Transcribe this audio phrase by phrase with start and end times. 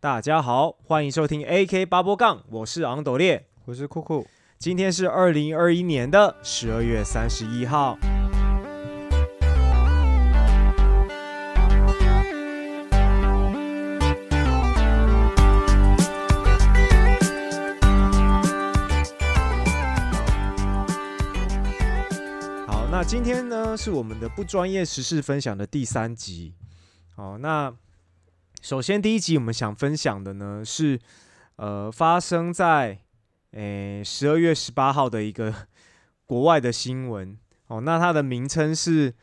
[0.00, 4.24] 大家好，欢迎收听 AK 八波杠，我是昂斗烈，我是酷酷。
[4.56, 7.98] 今天是二零二一年的十二月三十一号。
[22.68, 26.54] 好，那今天呢是我们的不专业时事分享的第三集。
[27.16, 27.74] 好，那
[28.60, 30.98] 首先第一集我们想分享的呢是，
[31.56, 32.98] 呃，发生在
[33.52, 35.54] 诶十二月十八号的一个
[36.26, 37.38] 国外的新闻。
[37.68, 39.14] 哦，那它的名称是，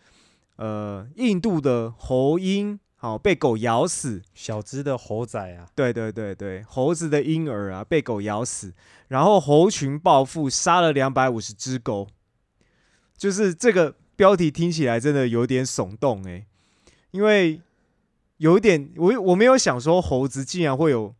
[0.58, 8.74] 呃，印度的猴婴好被狗咬死，小只的猴仔啊，对对对对，猴子的婴儿啊被狗咬死，
[9.08, 12.08] 然后猴群报复杀了两百五十只狗，
[13.18, 16.46] 就是这个标题听起来真的有点耸动诶，
[17.10, 17.60] 因为
[18.38, 21.14] 有一点我我没有想说猴子竟然会有，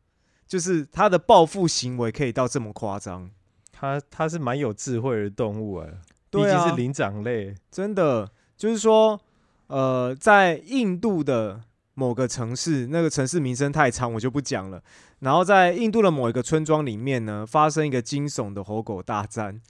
[0.46, 3.30] 就是它的报复行为可以到这么夸张，
[3.72, 5.88] 它它是蛮有智慧的动物啊，
[6.30, 7.56] 毕啊竟是灵长类。
[7.72, 9.20] 真的就是说，
[9.68, 11.62] 呃，在印度的
[11.94, 14.84] 某个城市，那个城市名声太长，我就不讲了。
[15.20, 19.62] 然后在印度的某一个村庄里面呢，发生一个惊悚的猴狗大战。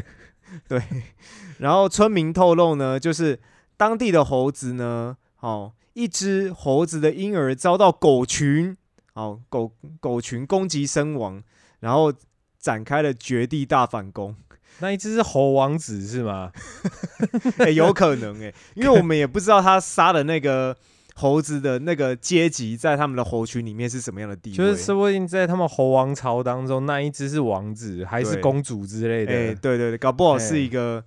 [0.66, 0.82] 对，
[1.58, 3.38] 然后村民透露呢，就是
[3.76, 8.76] 当地的猴子呢，哦，一只猴子的婴儿遭到狗群，
[9.14, 11.42] 哦，狗狗群攻击身亡，
[11.80, 12.12] 然后
[12.58, 14.36] 展开了绝地大反攻。
[14.80, 16.52] 那一只是猴王子是吗？
[17.56, 20.76] 哎、 有可能哎、因为我们也不知道他杀的那个
[21.14, 24.56] 猴子的那个阶级，在他们的猴群里面是什么样的地位。
[24.56, 29.54] 就是说不定在他们猴王朝当中，那一只是王子还是公主之类哎、的。
[29.54, 31.02] 对对对，搞不好是哎一个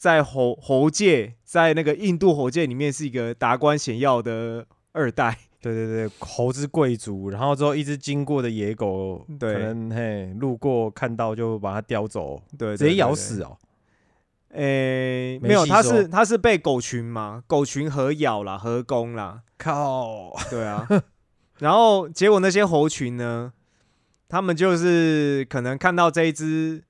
[0.00, 5.36] 在猴猴界，在那个印度猴界里面是一个达官显要的二代。
[5.60, 13.14] 对对对，猴子贵族，然后之后一只经过的野狗，对可能嘿路过看到就把它叼走，对，直接咬。
[13.14, 13.58] 死哦。
[14.54, 19.42] 哎、没有，他是他是被狗群嘛，狗群合咬啦，合攻啦。
[19.58, 20.34] 靠！
[20.48, 20.88] 对啊，
[21.58, 23.52] 然后结果那些猴群呢，
[24.30, 26.82] 他们就是可能看到这一只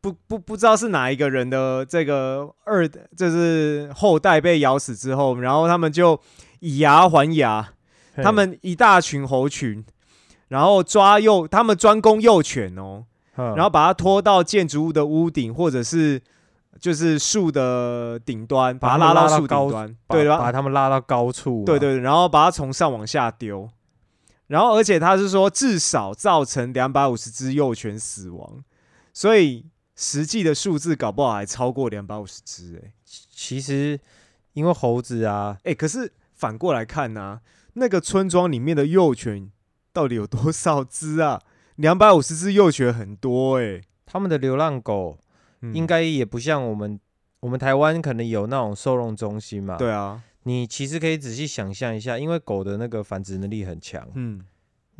[0.00, 6.20] 不不不知道是哪一个人的这个二，就是后代被咬死之后，然后他们就
[6.60, 7.72] 以牙还牙，
[8.16, 9.84] 他们一大群猴群，
[10.48, 13.04] 然后抓幼，他们专攻幼犬哦，
[13.36, 16.22] 嗯然后把它拖到建筑物的屋顶或者是。
[16.80, 20.38] 就是树的顶端，把它拉到树顶端，把对吧？
[20.38, 21.64] 把他们拉到高处嘛。
[21.66, 23.68] 对对，然后把它从上往下丢，
[24.46, 28.64] 然后而且他是说至少造成两百五十只幼犬死亡，
[29.12, 29.66] 所以
[30.02, 34.00] 实际的数字搞不好还超过两百五十只哎其实
[34.54, 37.42] 因为猴子啊，哎，可是反过来看呢、
[37.74, 39.50] 那个村庄里面的幼犬
[39.92, 41.38] 到底有多少只啊？
[41.76, 45.18] 两百五十只幼犬很多哎、他们的流浪狗
[45.60, 45.74] 嗯。
[45.74, 46.98] 应该也不像我们，
[47.40, 54.42] 我们台湾可能有那种收容中心嘛。，对啊，你其实可以仔细想象一下，因为狗的那个繁殖能力很强，嗯，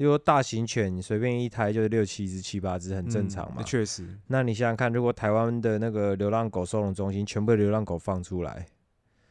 [0.04, 3.64] 如果大型犬你随便一胎就是六七只、七八只，很正常嘛嗯。
[3.64, 8.66] 确实，那你想想看，如果台湾的那个流浪狗收容中心全部流浪狗放出来，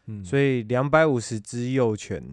[0.06, 2.24] 嗯，所以两百五十只幼犬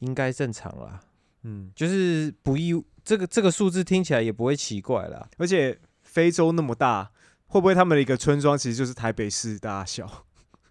[0.00, 1.00] 应该正常啦，
[1.42, 5.28] 嗯，就是不意这个这个数字听起来也不会奇怪啦。
[5.38, 7.10] 而且非洲那么大，
[7.46, 10.24] 会不会他们的一个村庄其实就是台北市大小？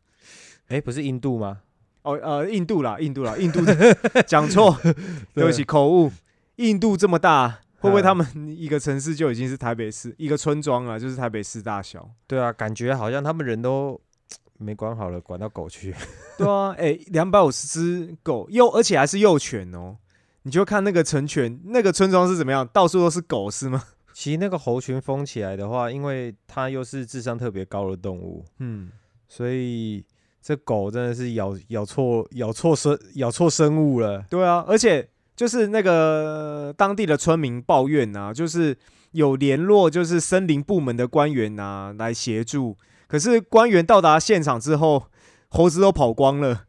[0.68, 1.62] 哎、不是印度吗？
[2.02, 3.62] 哦，呃，印度啦，印度啦，印度
[4.28, 4.78] 讲错，
[5.34, 6.12] 对不起，口误。
[6.58, 12.10] 印度这么大，会不会嗯他们一个城市就已经是台北市一个村庄了，就是台北市大小？
[12.28, 14.00] 对啊，感觉好像他们人都
[14.58, 15.94] 没管好了，管到狗去。
[16.38, 19.98] 对啊，哎、两百五十只狗，幼而且还是幼犬哦。
[20.44, 23.84] 你就看那个成犬，那个村庄是怎么样，到处都是狗是吗？
[24.14, 28.92] 其实那个猴群封起来的话，因为它又是智商特别高的动物，嗯，
[29.28, 30.06] 所以
[30.42, 34.24] 这狗真的是咬咬错咬错生咬错生物了。
[34.30, 35.10] 对啊，而且
[35.44, 38.78] 就是那个当地的村民抱怨啊，就是
[39.12, 42.78] 有联络就是森林部门的官员啊来协助，
[43.08, 45.08] 可是官员到达现场之后，
[45.50, 46.64] 猴子都跑光了。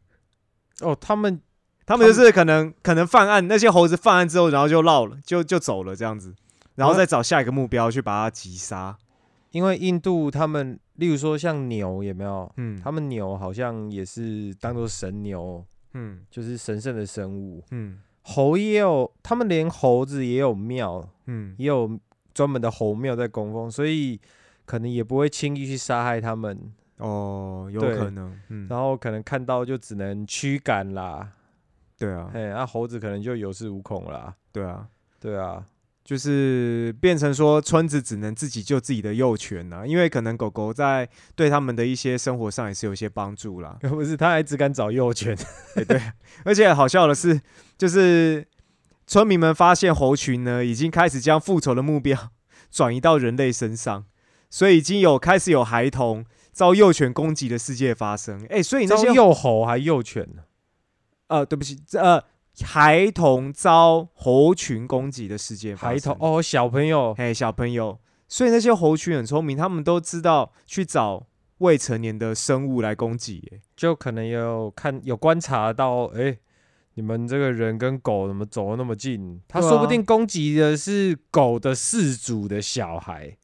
[0.81, 1.41] 哦，他们
[1.87, 6.35] 他们就是可能可能犯案，那些猴子犯案之后，然后就绕了，就就走了这样子，
[6.75, 8.99] 然后再找下一个目标去把它击杀。
[9.53, 12.53] 因为印度他们，例如说像牛有没有？
[12.57, 17.63] 嗯，他们牛好像也是当做神牛，嗯就是神圣的生物。
[17.71, 21.99] 嗯猴也有，他们连猴子也有庙，嗯，也有
[22.33, 24.19] 专门的猴庙在供奉，所以
[24.65, 26.73] 可能也不会轻易去杀害他们。
[26.99, 31.29] 哦，有可能，嗯，然后可能看到就只能驱赶啦，
[31.99, 34.35] 对啊，哎，那、猴子可能就有恃无恐啦。
[34.53, 34.89] 对啊，
[35.21, 35.65] 对啊，
[36.05, 43.79] 就是变成说村子只能自己救自己的幼犬呐、因为可能狗狗在对他们的一些生活上也是有一些帮助啦。
[43.89, 45.35] 不是，他还只敢找幼犬。
[45.77, 46.01] 哎，对，
[46.45, 47.41] 而且好笑的是，
[47.79, 48.47] 就是
[49.07, 52.31] 村民们发现猴群呢已经开始将复仇的目标
[52.71, 54.05] 转移到人类身上，
[54.51, 58.45] 所以已经有开始有孩童遭幼犬攻击的世界发生。
[58.51, 60.43] 哎，所以那些幼猴还幼犬呢？
[61.29, 62.23] 呃，对不起，这呃，
[62.63, 67.99] 孩童遭猴群攻击的事件孩童，哦，小朋友，嘿，小朋友，
[68.29, 71.27] 所以那些猴群很聪明，他们都知道去找
[71.59, 73.49] 未成年的生物来攻击。
[73.53, 76.39] 哎，就可能有看有观察到，哎、
[76.95, 79.41] 你们这个人跟狗怎么走得那么近？
[79.49, 83.37] 他说不定攻击的是狗的饲主的小孩，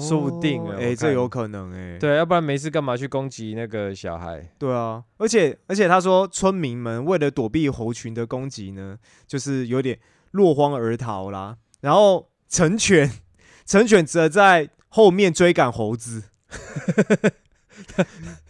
[0.00, 4.48] 说不定啊哎、这有可能哎、对，要不然没事干嘛去攻击那个小孩？
[4.58, 9.98] 对啊，而且而且他说，村民们为了躲避猴群的攻击呢，就是有点
[10.32, 11.56] 落荒而逃啦。
[11.80, 13.10] 然后成犬，
[13.66, 16.24] 成犬则在后面追赶猴子，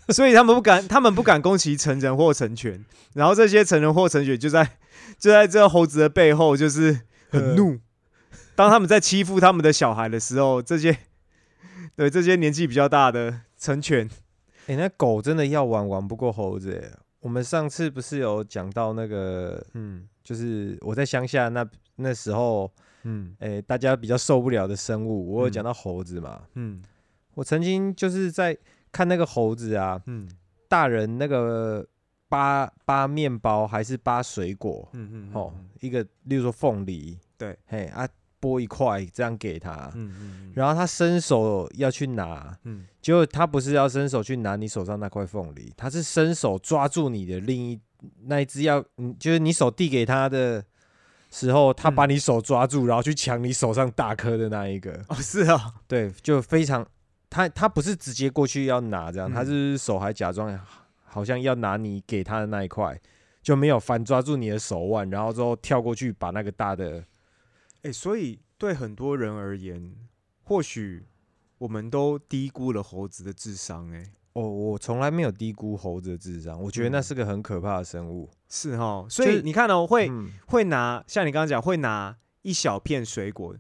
[0.09, 2.85] 所以他们不敢，他们不敢攻击成人或成犬。
[3.15, 4.69] 然后这些成人或成犬就在
[5.19, 7.01] 就在这猴子的背后，就是
[7.31, 7.79] 很怒。
[8.57, 10.97] 当他们在欺负他们的小孩的时候，这些
[11.97, 14.09] 对这些年纪比较大的成犬，
[14.67, 16.99] 哎、那狗真的要玩玩不过猴子哎。
[17.21, 22.71] 我们上次不是有讲到那个，嗯就是我在乡下那那时候，
[23.05, 26.43] 嗯哎、大家比较受不了的生物，我有嗯讲到猴子嘛。
[26.55, 26.83] 嗯
[27.35, 28.57] 我曾经就是在
[28.93, 30.29] 看那个猴子啊，嗯
[30.69, 31.87] 大人那个
[32.29, 38.07] 扒扒面包还是扒水果，嗯嗯，哦，一个例如说凤梨，对，嘿啊，
[38.45, 42.85] 剥一块这样给他，嗯嗯然后他伸手要去拿，嗯。
[43.01, 47.79] 结果他不是要伸手去拿你手上那块凤梨，他是伸手抓住你的另一
[48.23, 50.65] 那一只要，嗯，就是你手递给他的
[51.31, 56.87] 时候，他嗯把你手抓住，然后去抢你手上大颗的那一个，哦是啊，对，就非常，
[57.29, 60.59] 他他不是直接过去要拿这样，他嗯是手还假装
[61.05, 62.99] 好像要拿你给他的那一块，
[63.43, 67.05] 就没有反抓住你的手腕，然后之后跳过去把那个大的，
[67.85, 69.95] 哎，所以对很多人而言，
[70.43, 71.07] 或许
[71.59, 83.57] 我们都低估了猴子的智商，哎，哦，我从来没有低估猴子的智商，我觉得那嗯是个很可怕的生物，是哈，所以你看哦，会嗯会拿像你刚刚讲，会拿一小片水果。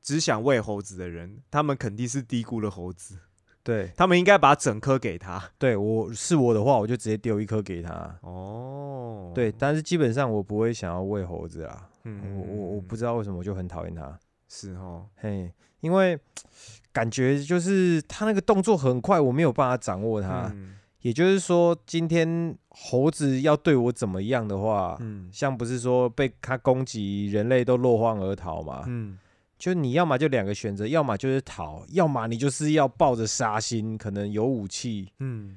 [0.00, 3.18] 只想喂猴子的人，他们肯定是低估了猴子，
[3.62, 5.50] 对他们应该把整颗给他。
[5.58, 8.18] 对，我是我的话，我就直接丢一颗给他。
[8.22, 11.90] 哦，对，，但是基本上我不会想要喂猴子啦，
[12.22, 14.18] 嗯我我我不知道为什么我就很讨厌他。
[14.48, 16.18] 是哦，嘿，因为
[16.92, 20.50] 感觉就是他那个动作很快，我没有办法掌握他。
[20.54, 28.82] 嗯也就是说，今天猴子要对我怎么样的话，嗯像不是说被他攻击，人类都落荒而逃嘛？
[28.88, 29.16] 嗯
[29.56, 35.56] 就你要么就两个选择，要么就是逃，要么你就是要抱着杀心，可能有武器，嗯，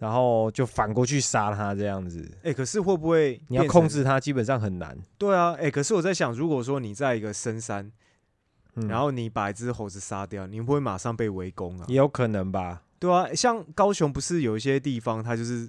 [0.00, 2.26] 然后就反过去杀他这样子。
[2.42, 4.98] 哎，可是会不会你要控制他，基本上很难。
[5.18, 7.92] 对啊，哎、可是我在想，如果说你在一个深山，
[8.76, 11.84] 嗯然后你把一只猴子杀掉，你会不会马上被围攻啊？
[11.86, 15.68] 也有可能吧，对啊，像高雄不是有一些地方，它就是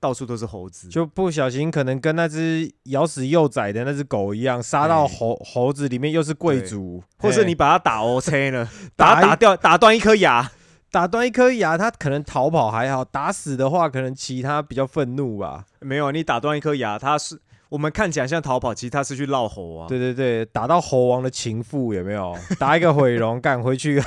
[0.00, 10.50] 到处都是猴子，就不小心可能跟那只咬死幼崽的那只狗一样，杀到哎猴猴子里面又是贵族，或是你把它打 OK 了， 打打掉，打断一颗牙。
[10.90, 15.64] 打断一颗牙，他可能逃跑还好，打死的话可能其他比较愤怒吧。
[15.80, 19.86] 没有，你打断一颗牙，他是我们看起来像逃跑，其实他是去闹猴啊。
[19.86, 22.34] 对对对，打到猴王的情妇有没有？
[22.58, 24.02] 打一个毁容，赶回去。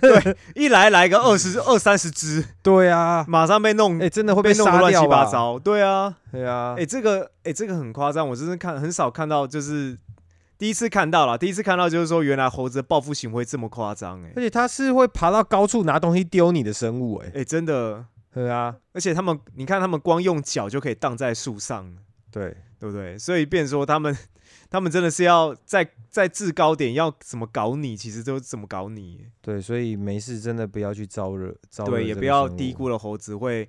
[0.00, 4.92] 对一来来个二十二三十只，对啊，马上被弄，哎、真的会被弄得乱？
[4.92, 5.56] 七八糟。
[5.56, 9.96] 对啊，对啊，哎、这个哎、这个很夸张，我真是看很少看到，就是
[10.60, 21.90] 第一次看到了，第一次看到就是说，原来猴子的报复行为这么夸张，哎而，且它是会爬到高处拿东西丢你的生物、哎，哎，真的，对啊，而且他们，你看他们光用脚就可以荡在树上，
[22.30, 23.16] 对，对不对？
[23.16, 24.14] 所以变说他们，
[24.68, 33.66] 他们真的是要在在制高点要怎么搞你，其实都怎么搞你，对，所以没事真的不要去招惹，招惹对，也不要低估了猴子会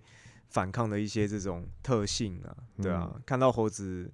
[0.50, 3.22] 反抗的一些这种特性啊，对啊，嗯。
[3.26, 4.12] 看到猴子。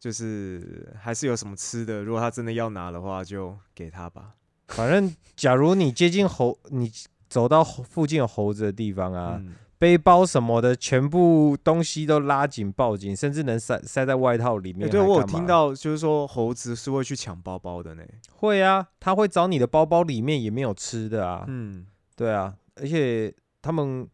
[0.00, 4.34] 就是还是有什么吃的，如果他真的要拿的话，就给他吧。
[4.68, 6.90] 反正，假如你接近猴，你
[7.28, 14.90] 走到猴附近有猴子的地方啊，嗯背包什么的，全部东西都拉紧抱紧，甚至能塞塞在外套里欸、面。
[14.90, 18.02] 对我有听，到，就是说猴子是会去抢包包的呢。
[18.30, 24.06] 会啊，他会找你的包包里面也没有吃的啊，嗯，对啊，而且他们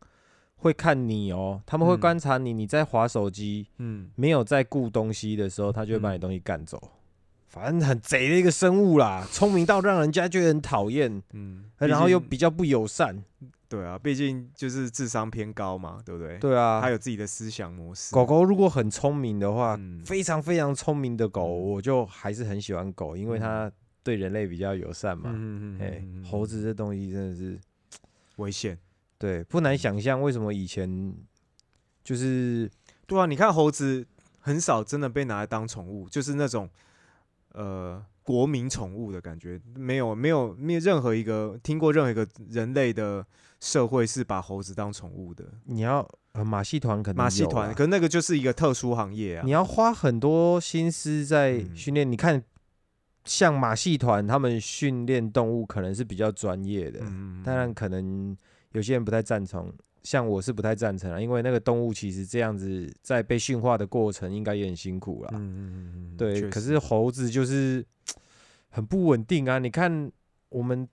[0.66, 6.80] 会看你哦，他们会嗯观察你，你在划手机，嗯没有在顾东西的时候，他就会把你嗯东西干走。
[7.48, 13.24] 反正很贼的一个生物啦， 聪明到让人家觉得很讨厌，嗯，然后又比较不友善。
[13.68, 16.38] 对啊，毕竟就是智商偏高嘛，对不对？
[16.38, 18.14] 对啊他，有自己的思想模式。
[18.14, 23.72] 狗狗如果很聪明的话，嗯非常非常聪明的狗，嗯我就还是很喜欢狗，因为嗯它
[24.04, 25.30] 对人类比较友善嘛。
[25.32, 27.58] 嗯嗯嗯哎、嗯嗯猴子这东西真的是
[28.36, 28.78] 危险。
[29.18, 31.14] 对不难想象，为什么以前
[32.04, 32.70] 就是
[33.06, 34.06] 对啊，你看猴子
[34.40, 36.68] 很少真的被拿来当宠物，就是那种
[37.52, 43.24] 呃国民宠物的感觉，没有没有没有任何一个听过任何一个人类的
[43.60, 45.44] 社会是把猴子当宠物的。
[45.64, 49.52] 你要呃马戏团可能马戏团，可是那个就是一个特殊行业啊你。
[49.52, 52.10] 要花很多心思在嗯训练。
[52.10, 52.42] 你看，
[53.24, 58.36] 像马戏团，他们训练动物可能是比较专业的，嗯，当然可能
[58.76, 59.72] 有些人不太赞成。
[60.02, 65.30] 像我是不太赞成啊，因为那个动物其实这样子在被驯化的过程应该也很辛苦啦。
[65.32, 67.84] 嗯嗯嗯嗯，对，可是猴子就是
[68.68, 69.58] 很不稳定啊。
[69.58, 70.08] 你看
[70.48, 70.88] 我们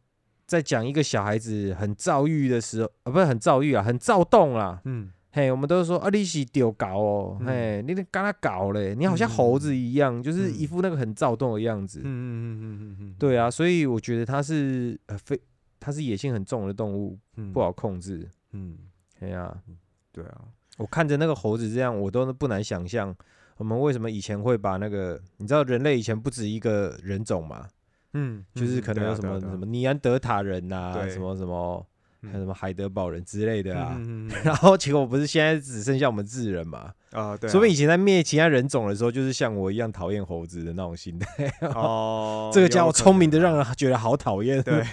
[0.47, 4.81] 在讲一个小孩子很躁郁的时候，啊，不是很躁郁啊，很躁动啦。
[4.85, 11.99] 嗯嘿，我们都说啊，你是丢搞哦，嗯嘿，你跟他搞嘞，你好像猴子一样，就是一副那个很躁动的样子。
[11.99, 15.39] 嗯嗯嗯嗯嗯嗯，对啊，所以我觉得他是呃非，
[15.83, 17.51] 它是野性很重的动物，嗯。
[17.51, 18.29] 不好控制。
[18.53, 18.77] 嗯，
[19.19, 19.53] 哎呀、
[20.11, 20.41] 对啊，
[20.77, 23.13] 我看着那个猴子这样，我都不难想象，
[23.57, 27.67] 我们为什么以前会把那个，你知道人类以前不止一个人种嘛，
[28.13, 31.09] 嗯，就是可能有什么、什么尼安德塔人呐、对。
[31.09, 31.85] 什么什么，
[32.21, 32.31] 嗯。
[32.31, 33.99] 还有什么海德堡人之类的啊。
[34.45, 36.93] 然后结果不是现在只剩下我们智人嘛？
[37.11, 41.51] 啊，对啊，说明以前在灭其他人种的时候，就是像我一样讨厌猴子的那种心态。
[41.75, 44.61] 哦， 这个家伙聪明的让人觉得好讨厌。
[44.63, 44.83] 对，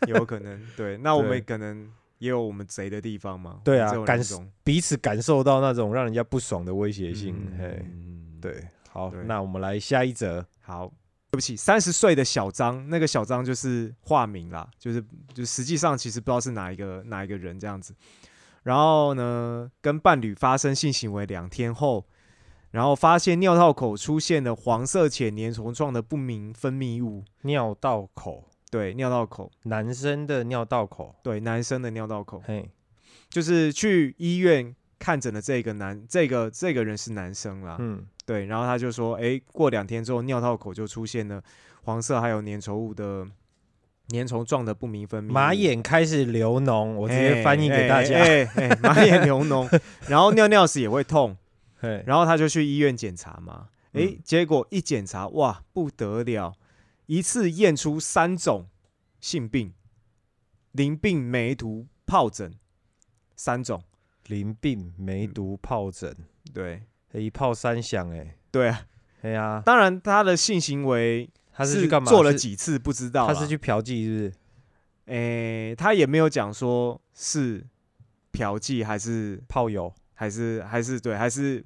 [0.06, 0.96] 有可能对。
[0.98, 3.60] 那我对们可能也有我们贼的地方嘛。
[3.64, 7.34] 对啊感受彼此感受到那种让人家不爽的威胁性。
[7.36, 10.44] 嗯嘿，嗯，对，好，那我们来下一则。
[10.60, 10.86] 好，
[11.30, 17.94] 对不起，三十岁的小张，那个小张就是化名啦，就是就实际上其实不知道是哪一个哪一个人这样子。
[18.64, 22.04] 然后呢，跟伴侣发生性行为两天后，
[22.70, 27.24] 然后发现尿道口出现了黄色且粘稠状的不明分泌物。
[27.42, 31.14] 尿道口，对，尿道口，男生的尿道口。
[31.22, 32.70] 对，男生的尿道口，嘿，
[33.30, 37.76] 就是去医院看诊的这个男，这个这个人是男生啦。
[37.78, 41.42] 嗯，对，然后他就说，哎，过两天之后，尿道口就出现了
[41.84, 43.26] 黄色还有粘稠物的
[44.08, 45.32] 粘稠状的不明分泌。
[45.32, 48.16] 马眼开始流脓，我我直接翻译给大家。
[48.16, 51.36] 哎、哎哎马眼流脓， 然后尿尿时也会痛，
[51.80, 53.68] 嘿，然后他就去医院检查嘛。
[53.92, 56.52] 哎，嗯结果一检查，哇，不得了，
[57.08, 58.68] 一次验出三种
[59.20, 59.74] 性病：
[60.72, 62.54] 淋病、梅毒、疱疹，
[63.34, 63.82] 三种。
[64.26, 66.14] 淋病、梅毒、疱疹，
[66.52, 66.82] 对
[67.14, 68.10] 一炮三响。
[68.10, 68.86] 哎，对啊，
[69.22, 72.08] 哎呀，当然他的性行为他是去干嘛？
[72.08, 74.32] 做了几次不知道，他是去嫖妓，是不是？
[75.06, 77.66] 诶、他也没有讲说是
[78.30, 79.92] 嫖妓还是炮友。
[80.12, 81.64] 还是还是对还是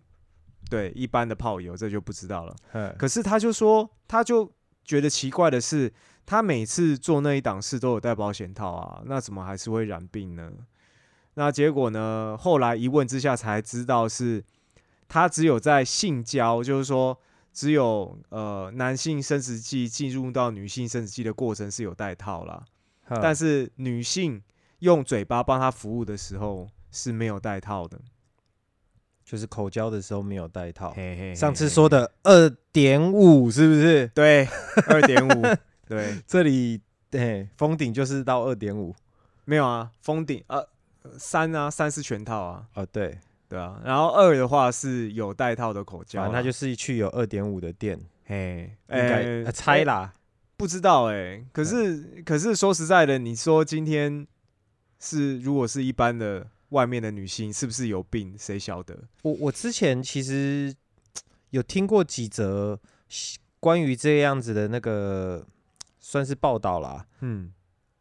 [0.69, 2.55] 对一般的炮友，这就不知道了。
[2.73, 4.53] 嗯，可是他就说，他就
[4.85, 5.93] 觉得奇怪的是，
[6.27, 10.51] 他每次做那一档事都有戴保险套啊，那怎么还是会染病呢？
[11.35, 12.37] 那结果呢？
[12.39, 14.45] 后来一问之下才知道是，
[15.09, 17.19] 他只有在性交，就是说
[17.53, 22.62] 只有呃男性生殖器进入到女性生殖器的过程是有戴套啦，
[23.09, 24.43] 但是是女性
[24.81, 27.99] 用嘴巴帮他服务的时候是没有戴套的。
[29.33, 30.91] 就是口交的时候没有带套。
[30.91, 34.07] 嘿嘿上次说的二点五是不是？
[34.09, 34.47] 对，
[34.89, 35.43] 二点五，
[35.89, 38.95] 对，这里对封顶就是到二点五。
[39.47, 40.62] 没有啊，封顶呃
[41.17, 50.12] 三啊，三是全套啊，哦，对，对啊，然后二的话是有带套的口交啊，反正它就是去有二点五的店，嘿，应该、呃呃猜啦。
[50.59, 54.27] 不知道哎、可是可是说实在的，你说今天
[55.01, 58.35] 是如果是一般的外面的女性，是不是有病？
[58.37, 58.99] 谁晓得？
[59.23, 60.75] 我我之前其实
[61.50, 62.79] 有听过几则
[63.61, 65.47] 关于这样子的那个
[66.00, 67.07] 算是报道啦。
[67.21, 67.52] 嗯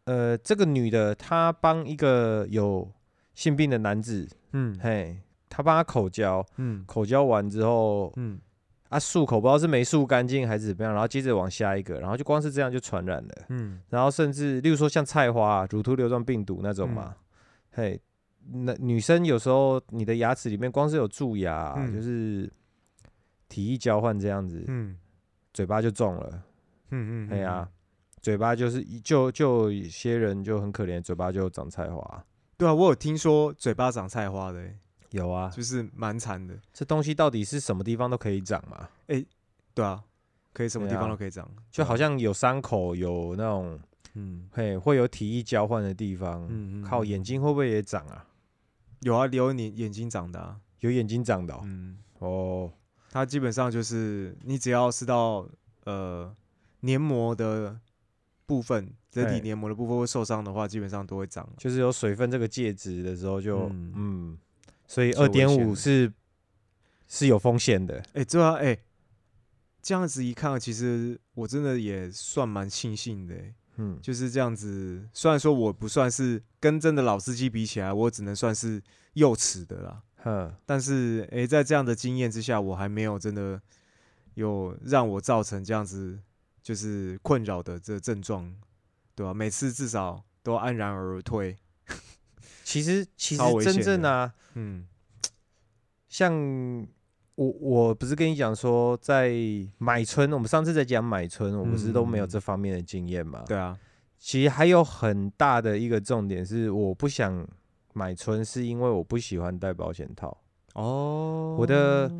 [0.05, 2.91] 呃，这个女的她帮一个有
[3.35, 8.39] 性病的男子，嗯嘿，她帮他口交，嗯口交完之后嗯
[8.89, 13.45] 啊漱口，不知道是没漱干净还是怎么样，然后接着往下一个，然后就光是这样就传染了。
[13.49, 17.15] 嗯然后甚至例如说像菜花、啊、乳头流状病毒那种嗯嘛，
[17.71, 18.01] 嘿，
[18.49, 22.51] 那女生有时候你的牙齿里面光是有蛀牙啊、嗯就是
[23.47, 24.97] 体液交换这样子，嗯
[25.53, 26.43] 嘴巴就中了，
[26.89, 27.69] 嗯嗯，哎呀、
[28.21, 32.25] 嘴巴就是就就有些人就很可怜，嘴巴就长菜花，
[32.57, 34.77] 对啊，我有听说嘴巴长菜花的、欸，
[35.09, 36.57] 有啊，就是蛮惨的。
[36.71, 38.87] 这东西到底是什么地方都可以长嘛？
[39.73, 40.01] 对啊，
[40.53, 43.77] 可以什么地对啊方都可以长，就好像像有伤口，有那种
[44.13, 48.25] 嗯嘿会有体液交换的地方，嗯嗯，靠嗯眼睛会不会也长啊？
[49.01, 52.73] 有啊，有你眼睛长的、啊，有眼睛长的哦，嗯，哦。
[53.11, 55.47] 它基本上就是你只要是到
[55.83, 56.33] 呃
[56.79, 57.79] 黏膜的
[58.45, 59.41] 部分，人体嘿。
[59.41, 61.47] 黏膜的部分会受伤的话，基本上都会长。
[61.57, 63.93] 就是有水分这个介质的时候就嗯。
[63.95, 64.37] 嗯
[64.87, 66.11] 所以二点五是
[67.07, 68.03] 是有风险的。
[68.13, 68.77] 哎、对啊，哎、
[69.81, 75.07] 这样子一看，其实我真的也算蛮庆幸的、欸，嗯，就是这样子。
[75.13, 78.81] 虽然说我不算是跟真的老司机比起来，我只能算是
[79.13, 83.61] 幼齿的啦，哼，但是哎、在这样的经验之下，我还没有真的
[84.35, 86.19] 有让我造成这样子
[86.61, 88.53] 就是困扰的这症状，
[89.15, 91.57] 对吧、每次至少都安然而退。
[92.63, 94.87] 其实其实真正啊，嗯
[96.07, 96.87] 像
[97.41, 99.33] 我我不是跟你讲说，在
[99.79, 102.29] 买春，我们上次在讲买春，我不是都没有嗯。
[102.29, 103.43] 这方面的经验嘛？
[103.47, 103.75] 对啊，
[104.19, 107.43] 其实还有很大的一个重点是，我不想
[107.93, 110.37] 买春，是因为我不喜欢戴保险套。
[110.75, 111.55] 哦。
[111.59, 112.11] 我的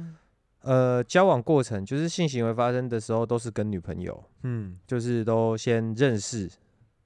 [0.62, 4.80] 呃，交往过程就是性行为发生的时候，都是跟女朋友，嗯。
[4.88, 6.50] 就是都先认识、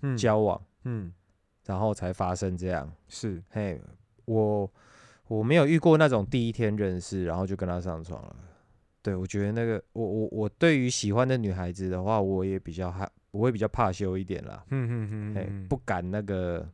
[0.04, 0.16] 嗯。
[0.16, 1.12] 交往，嗯。
[1.66, 2.90] 然后才发生这样。
[3.10, 3.44] 是。
[3.50, 3.82] 嘿，
[4.24, 4.72] 我
[5.28, 8.36] 我没有遇过那种第一天认识，然后就跟他上床了。
[9.02, 14.64] 对，我觉得那个我我我对于喜欢的女孩子的话，我也比较害，我会比较怕羞一点啦。
[14.72, 16.68] 嗯嗯嗯不敢那个，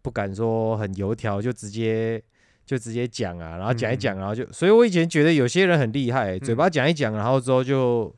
[0.00, 2.22] 不敢说很油条就直接
[2.64, 8.14] 就直接讲啊，然后讲一讲，然后就，所以我以前觉得有些人很厉害、嘴嗯巴讲一讲，然后之后就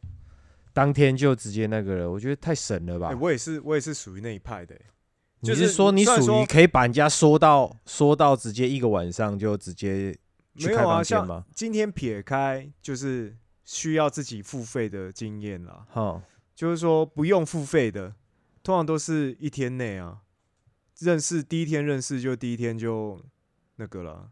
[0.72, 3.16] 当天就直接那个了，我觉得太神了吧哎、？
[3.20, 4.82] 我也是，我也是属于那一派的、欸。
[5.40, 10.12] 你就是是说你属于可以把人家说到说到直接一个晚上就直接
[10.56, 11.44] 去开房间吗？
[11.54, 16.22] 今天撇开就是需要自己付费的经验啦，哈，
[16.54, 18.14] 就是说不用付费的，
[18.62, 20.22] 通常都是一天内啊，
[20.98, 23.20] 认识第一天认识就第一天就
[23.76, 24.30] 那个了。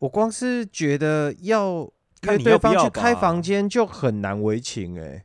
[0.00, 1.88] 我光是觉得要
[2.20, 5.24] 看对方去开房间就很难为情哎、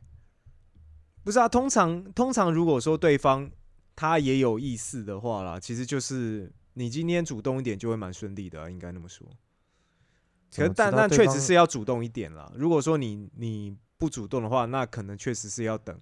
[1.24, 3.50] 不是啊，通常通常如果说对方
[4.00, 9.28] 他也有意思的话啦，其实就是你今天主动一点就会蛮顺利的、啊，应该那么说。
[10.56, 12.50] 可但但确实是要主动一点啦。
[12.56, 16.00] 如果说你你不主动的话，那可能确实是要等。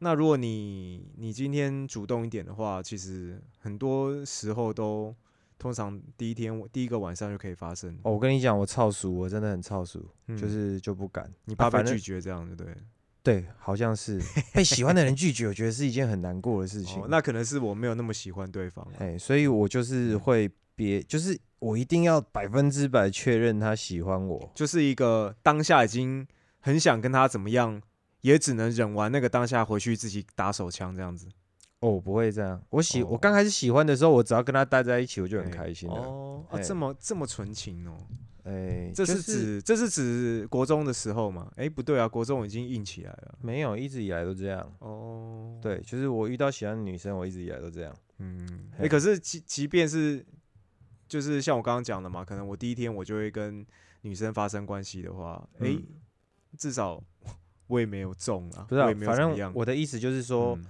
[0.00, 5.14] 那如果你你今天主动一点的话，其实很多时候都
[5.60, 7.96] 通常第一天第一个晚上就可以发生。
[8.02, 11.32] 哦，我跟你讲，我超熟，我真的很超熟，嗯就是就不敢。
[11.44, 12.76] 你怕被拒绝这样，对不对？
[13.22, 14.20] 对，好像是
[14.54, 17.02] 被喜欢的人拒绝，我觉得是一件很难过的事情。
[17.02, 18.92] 哦，那可能是我没有那么喜欢对方啊。
[18.98, 24.50] 哎，所以我就是会别，就是我一定要百分之百确认他喜欢我。
[24.54, 26.26] 就是一个当下已经
[26.60, 27.82] 很想跟他怎么样，
[28.22, 31.26] 也只能忍完那个当下回去自己打手枪这样子，
[31.80, 32.62] 哦，我不会这样。
[32.68, 35.96] 我喜，哦我刚开始喜欢的时候，我只要跟他待在一起，我就很哎开心了。
[35.96, 37.96] 哦，啊哎这么这么纯情哦，
[38.44, 41.50] 哎，这就是指这是指国中的时候嘛？
[41.56, 43.38] 哎，不对啊，国中已经硬起来了。
[43.40, 44.70] 没有，一直以来都这样。
[44.80, 47.96] 哦，，对，就是我遇到喜欢的女生，我一直以来都这样。
[48.18, 50.22] 嗯，哎，嘿可是即即便是
[51.08, 53.64] 就是像我刚刚讲的嘛，可能我第一天我就会跟
[54.02, 55.82] 女生发生关系的话，哎嗯，
[56.58, 57.02] 至少
[57.68, 60.66] 我也没有中啊，不是、反正我的意思就是说，嗯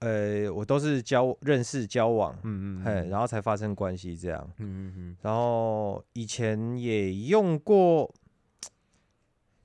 [0.00, 3.08] 呃，我都是交认识交往，嗯嗯，嘿，嗯。
[3.08, 4.50] 然后才发生关系这样。
[4.58, 5.16] 嗯嗯嗯。
[5.22, 8.12] 然后以前也用过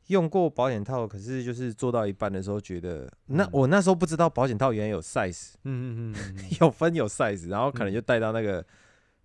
[0.08, 3.50] 用过保险套，可是就是做到一半的时候觉得，那嗯。
[3.54, 7.94] 我那时候不知道保险套原来有 size，嗯嗯嗯嗯， 有分有 size，然后可能嗯。
[7.94, 8.66] 就带到那个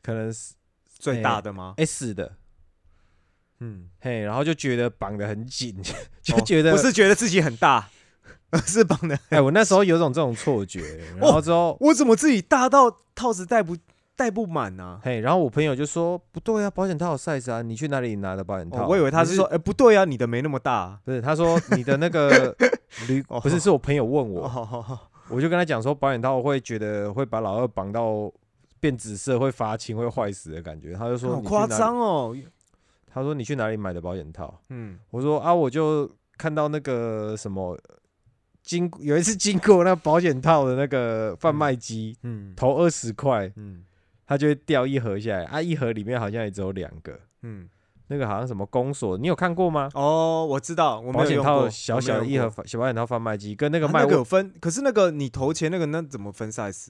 [0.02, 0.54] 可能是
[0.86, 2.36] 最哎大的吗？S 的，
[3.60, 5.76] 嗯，嘿，然后就觉得绑得很紧，
[6.22, 7.90] 就哦觉得不是觉得自己很大，而
[8.66, 9.18] 是绑的。
[9.30, 10.80] 哎，我那时候有种这种错觉，
[11.18, 11.76] 然哦后之后。
[11.80, 13.76] 我怎么自己大到套子戴不
[14.14, 14.98] 戴不满呢？
[15.02, 18.84] 嘿，然后我朋友就说不对啊，保险套有 size 啊，你去哪里拿的保险套？
[18.84, 20.98] 哦，我以为他是说，哎，不对啊，你的没那么大。
[21.04, 22.54] 不是，他说你的那个
[23.42, 28.32] 不是，是我朋友问我，哦，我就跟他讲说保险套会觉得会把老二绑到
[28.80, 30.94] 变紫色，会发青，会坏死的感觉。
[30.94, 32.34] 他就说好夸张哦。
[33.12, 34.58] 他说你去哪里买的保险套？
[34.70, 37.76] 嗯，我说啊，我就看到那个什么。
[38.66, 43.84] 经 有一次经过那保险套的那个贩卖机，嗯投二十块，嗯
[44.26, 47.68] 他就会掉一盒下来啊，一盒里面好像也只有两个，嗯，
[48.08, 49.88] 那个好像什么公所，你有看过吗？
[49.94, 56.88] 哦，我知道，我没保险套小小的一盒，小保险套贩卖机，跟那那个那个有分，可是那个你投钱那个那怎么分 size？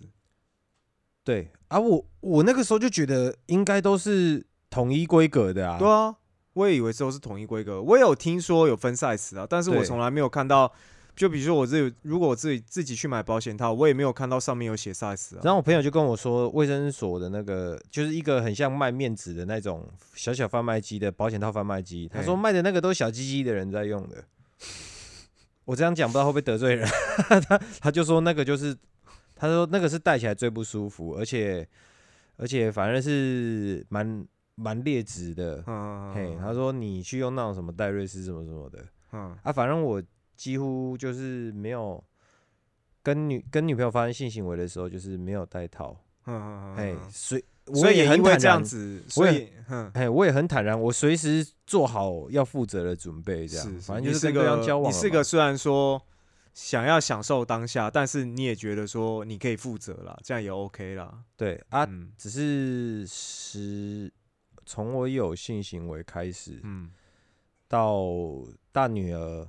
[1.23, 5.79] 对啊，我我那个时候就觉得应该都是统一规格的啊。
[5.79, 6.17] 对啊，
[6.55, 7.83] 我也以为都是统一规格。
[7.83, 10.73] 我也有听说有分 size 啊，但是我对从来没有看到。
[11.17, 15.41] 就比如说我自己，如果我自己自己去买保险套，我也没有看到上面有写 size 啊。
[15.43, 24.23] 然后我朋友就跟我说，卫生所的那个就是一个很像卖面纸的那种小小贩卖机的保险套贩卖机，他说卖的那个都是小鸡鸡的人在用的。
[25.65, 26.87] 我这样讲不知道会不会得罪人，
[27.49, 28.77] 他他就说那个就是，
[29.35, 31.67] 他说那个是戴起来最不舒服，而且
[32.37, 34.25] 而且反正是蛮
[34.55, 35.65] 蛮劣质的。
[35.67, 40.01] 嗯，嘿，他说你去用那种什么戴瑞斯什么什么的嗯啊，反正我
[40.37, 42.03] 几乎就是没有
[43.03, 45.97] 跟女跟女朋友发生性行为的时候，就是没有戴套。
[46.27, 54.93] 嗯嗯，哎，嗯所以我也很坦然，子，所以嗯，哎，我也很坦然，我随时做好要负责的准备，这样，是，反正就是跟对方个交往。
[54.93, 56.01] 你是个虽然说
[56.53, 61.23] 想要享受当下，但是你也觉得说你可以负责啦，这样也 OK 啦。
[61.37, 64.13] 对啊，嗯只是是
[64.65, 66.91] 从我有性行为开始，嗯
[67.69, 68.05] 到
[68.73, 69.49] 大女儿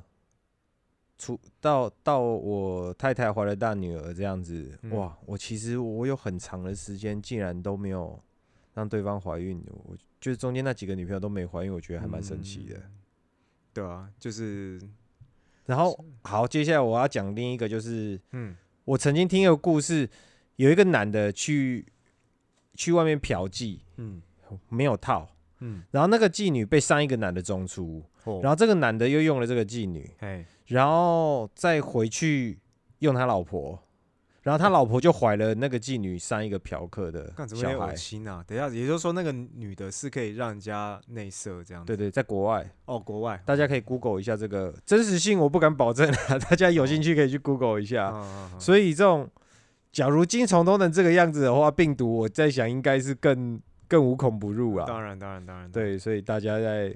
[1.18, 4.92] 出到到我太太怀了大女儿这样子，嗯。
[4.92, 5.18] 哇！
[5.26, 8.20] 我其实我有很长的时间竟然都没有
[8.74, 12.76] 让对方怀孕，我就是中间那几个女朋友都没怀孕，我觉得还蛮神奇的。
[12.78, 12.92] 嗯。
[13.74, 14.80] 对啊，就是。
[15.66, 18.56] 然后好，接下来我要讲另一个，就是嗯。
[18.86, 20.10] 我曾经听一个故事，
[20.56, 21.86] 有一个男的去
[22.74, 24.22] 去外面嫖妓，嗯
[24.70, 25.28] 没有套，
[25.60, 32.60] 嗯，然后那个妓女被上一个男的中出，然然后这个男的又用了这个妓女，哎然后再回去
[33.00, 33.82] 用他老婆，
[34.44, 37.96] 然后他老婆就怀了那个妓女上一个嫖客的小孩恶。
[37.96, 38.44] 心啊？
[38.48, 41.88] 等一下，也就是说那个女的是可以让人家内射这样子？
[41.88, 48.14] 对对，在国外，哦，国外大家可以 Google 一下这个真实性，我不敢保证啊，大家有兴趣可以去 Google 一下。
[48.60, 49.30] 所以这种，
[49.92, 54.86] 假如金虫都能这个样子的话，病毒我在想应该是更更无孔不入啊。
[54.86, 56.96] 当然当然当然，对，所以大家在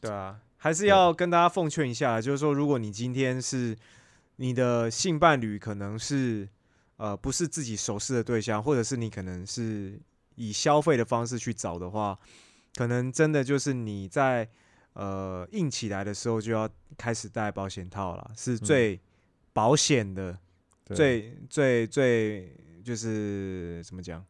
[0.00, 3.76] 对啊，还是要跟大家奉劝一下，就是说，如果你今天是
[4.36, 6.48] 你的性伴侣，可能是
[6.96, 10.00] 呃不是自己熟识的对象，或者是你可能是
[10.36, 12.18] 以消费的方式去找的话，
[12.76, 14.48] 可能真的就是你在
[14.94, 18.98] 呃硬起来的时候就要开始戴保险套了，是最
[19.52, 20.38] 保险的，
[20.86, 20.96] 对。
[20.96, 24.24] 最最最就是怎么讲？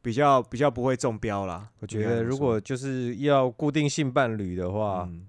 [0.00, 1.68] 比较比较不会中标啦。
[1.80, 5.28] 我觉得如果就是要固定性伴侣的话，嗯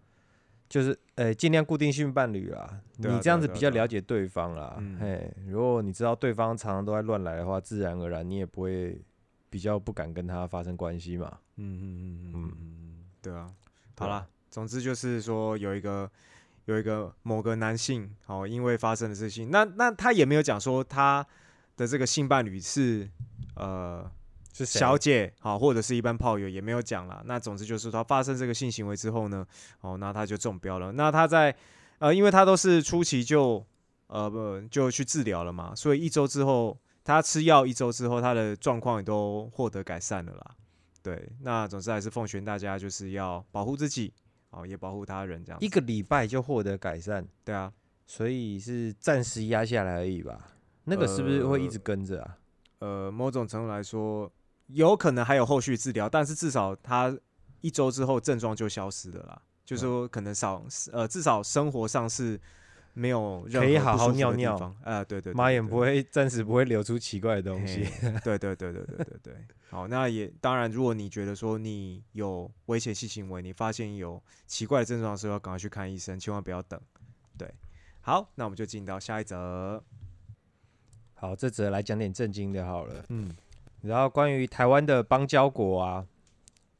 [0.74, 4.76] 就是呃尽量固定性伴侣啦，啊你这样子比较了解对方啦。
[4.80, 9.00] 嗯嘿，如果你知道对方常常都在乱来的话，自然而然你也不会
[9.52, 11.38] 比较不敢跟他发生关系嘛。
[11.58, 13.54] 嗯嗯嗯嗯嗯对啊
[14.00, 16.10] 好啦，总之就是说有一个
[16.66, 21.24] 有一个某个男性，哦，因为发生的事情，那那他也没有讲说他
[21.78, 23.08] 的这个性伴侣是
[23.58, 24.12] 呃
[24.54, 27.22] 是小姐，好、或者是一般炮友，也没有讲啦。
[27.26, 29.46] 那总之就是他发生这个性行为之后呢，
[29.82, 30.92] 哦，那他就中标了。
[30.92, 31.54] 那他在
[31.98, 33.66] 呃，因为他都是初期就
[34.08, 40.56] 呃不就去治疗了嘛，所以一周之后他吃药一周之后，他的状况也都获得改善了啦。
[41.02, 44.14] 对，那总之还是奉劝大家就是要保护自己，
[44.52, 47.74] 哦，也保护他人，这样一个礼拜就获得改善，对啊，
[48.06, 50.52] 所以是暂时压下来而已吧。
[50.86, 52.38] 那个是不是会一直呃跟着啊？
[52.80, 54.30] 呃，某种程度来说，
[54.68, 57.16] 有可能还有后续治疗，但是至少他
[57.62, 59.42] 一周之后症状就消失了啦。
[59.66, 62.40] 就嗯是说可能少呃，至少生活上是
[62.94, 64.78] 没有任可以何不舒服好好尿尿的地方。
[64.84, 67.86] 呃，对对对妈也对不会暂时不会流出奇怪的东西。
[67.86, 69.34] 嘿对对对对对对对。
[69.70, 76.80] 好，那也当然，如果你觉得说你有危险性行为，你发现有奇怪的症状的时候，要赶快去看医生，千万不要等。
[77.38, 77.52] 对，
[78.02, 79.84] 好，那我们就进到下一则。
[81.16, 83.06] 好，这则来讲点正经的好了。
[83.10, 83.36] 嗯
[83.84, 86.08] 然后关于台湾的邦交国啊，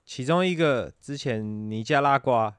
[0.06, 2.56] 其中一个之前尼加拉瓜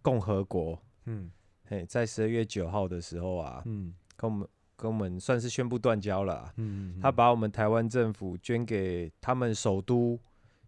[0.00, 1.30] 共和国，嗯。
[1.66, 3.94] 嘿，在十二月九号的时候啊，嗯。
[4.16, 10.18] 跟我们跟我们算是宣布断交了啊、嗯，他把我们台湾政府捐给他们首都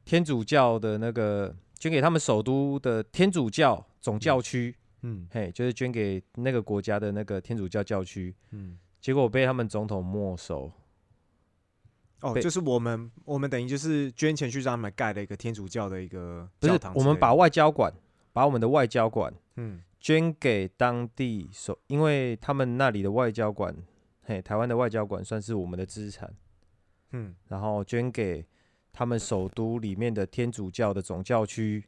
[0.05, 8.77] 天主教的那个，捐给他们首都的天主教总教区，嗯嘿，就是捐给那个国家的那个天主教教区，嗯。
[9.01, 10.73] 结果被他们总统没收。
[12.21, 17.93] 哦，就是我们我们等于就是捐钱去让他们盖了一个天主教的一个不是我们把外交馆，
[18.33, 19.83] 把我们的外交馆嗯。
[19.99, 23.75] 捐给当地首，因为他们那里的外交馆，
[24.23, 26.33] 嘿，台湾的外交馆算是我们的资产，
[27.11, 27.35] 嗯。
[27.49, 28.47] 然后捐给
[28.93, 31.85] 他们首都里面的天主教的总教区。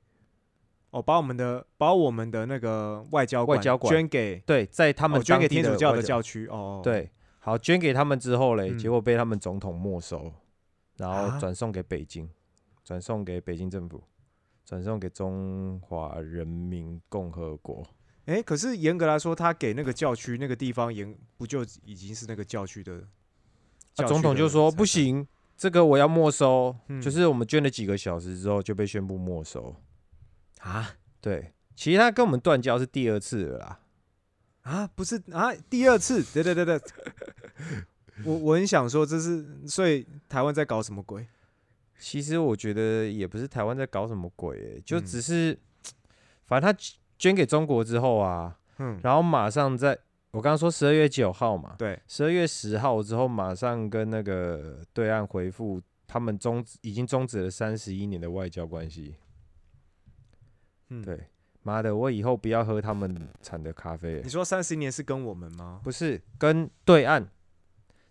[0.90, 7.08] 哦，把我们的把我们的那个外交外交馆捐给对，在他们哦捐给天主教的教区哦，哦，对，
[7.38, 10.32] 好捐给他们之后嘞，嗯结果被他们总统没收，
[10.96, 12.28] 然啊后转送给北京，
[12.84, 14.02] 转送给北京政府，
[14.64, 17.82] 转送给中华人民共和国。
[18.26, 22.92] 哎，可是严格来说，他给那个教区那个地方严不就已经是那个教区的？
[22.94, 23.06] 啊，
[23.94, 26.76] 教区总统的就说不财产行，这个我要没收。
[26.88, 29.74] 嗯就是我们捐了几个小时之后就被宣布没收。
[30.58, 33.80] 啊对，其实他跟我们断交是第二次了啦。
[34.68, 36.80] 啊，不是啊，第二次，对对对对，
[38.24, 41.26] 我我很想说，这是所以台湾在搞什么鬼？
[41.98, 45.04] 其实我觉得也不是台湾在搞什么鬼、欸，就嗯。
[45.06, 45.58] 只是，
[46.44, 46.78] 反正他
[47.18, 49.98] 捐给中国之后啊，嗯，然后马上在
[50.32, 59.16] 我刚刚说十二月九号嘛，对，十二月十号之后马上跟那个对岸回复，他们终止已经终止了三十一年的外交关系。
[60.90, 61.26] 嗯，对，
[61.68, 65.80] 妈的，我以后不要喝他们产的咖啡、你说三十年是跟我们吗？
[65.84, 67.28] 不是跟对岸，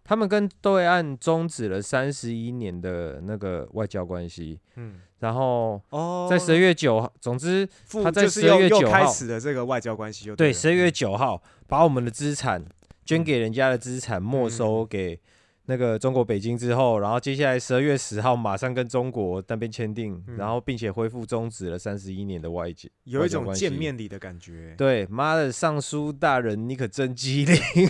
[0.04, 7.68] 他们跟对岸终止了三十一年的那个外交关系，嗯，然后哦，在十二月九号，总之
[8.04, 12.64] 他在十二月又又9号开始的这个外交关系就对十二月嗯九号把我们的资产
[13.04, 15.20] 捐嗯给人家的资产没收给
[15.70, 22.90] 那个中国北京之后，然后接下来十二月十号马上跟中国那边签订，嗯然后并且恢复终止了三十一年的外交。
[23.04, 24.74] 有一种见面礼的感觉。
[24.78, 27.90] 对，妈的，尚书大人你可真机灵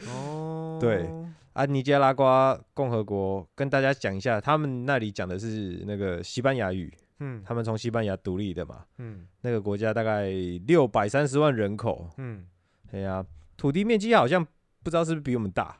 [0.06, 1.08] 哦，对
[1.54, 1.64] 啊！
[1.64, 8.84] 尼加拉瓜共和国跟大家讲一下，他们那里讲的是那个西班牙语，嗯他们从西班牙独立的嘛。
[8.98, 10.28] 嗯那个国家大概
[10.66, 12.44] 六百三十万人口，嗯，
[12.90, 13.24] 对呀、
[13.56, 14.44] 土地面积好像
[14.82, 15.78] 不知道是不是比我们大，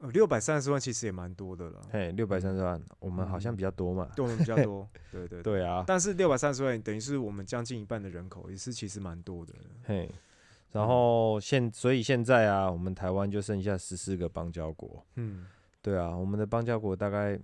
[0.00, 4.10] 呃六百三十万其实也蛮多的了，嘿，六百三十万，我们好像嗯比较多嘛。
[4.16, 4.88] 对我们比较多。
[5.12, 5.60] 对对对。
[5.60, 9.54] 对啊，但是六百三十万等于是我们将近一半的人口，也是其实蛮多的。
[9.84, 10.10] 嘿，
[10.72, 15.04] 然后现所以现在啊，我们台湾就剩下十四个邦交国。
[15.16, 15.46] 嗯，
[15.82, 17.38] 对啊，我们的邦交国大概